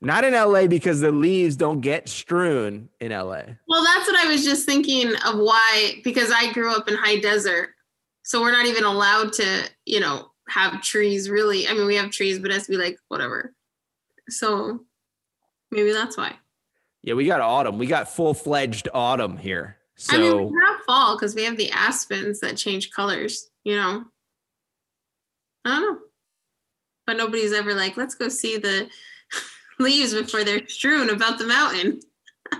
[0.00, 3.42] Not in LA because the leaves don't get strewn in LA.
[3.66, 7.18] Well, that's what I was just thinking of why, because I grew up in high
[7.18, 7.70] desert.
[8.22, 11.66] So we're not even allowed to, you know, have trees really.
[11.66, 13.54] I mean, we have trees, but it has to be like whatever.
[14.28, 14.80] So
[15.70, 16.36] maybe that's why.
[17.06, 17.78] Yeah, we got autumn.
[17.78, 19.78] We got full fledged autumn here.
[19.94, 23.76] So I mean, we have fall because we have the aspens that change colors, you
[23.76, 24.04] know.
[25.64, 26.00] I don't know.
[27.06, 28.88] But nobody's ever like, let's go see the
[29.78, 32.00] leaves before they're strewn about the mountain.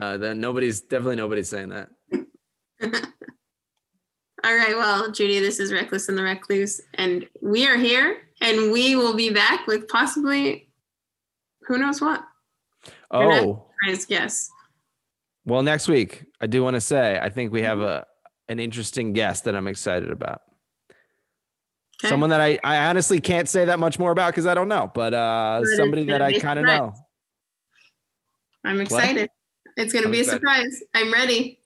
[0.00, 1.88] uh, then nobody's definitely nobody's saying that.
[4.44, 8.70] All right, well, Judy, this is Reckless and the Recluse, and we are here, and
[8.70, 10.68] we will be back with possibly
[11.66, 12.24] who knows what.
[13.10, 13.66] Oh,
[14.08, 14.50] guess.
[15.44, 18.06] well, next week I do want to say I think we have a
[18.48, 20.42] an interesting guest that I'm excited about.
[22.00, 22.10] Okay.
[22.10, 24.90] Someone that I, I honestly can't say that much more about because I don't know,
[24.92, 26.92] but uh, But somebody that I kind of know.
[28.64, 29.30] I'm excited.
[29.76, 30.40] It's going to be a excited.
[30.40, 30.82] surprise.
[30.94, 31.58] I'm ready.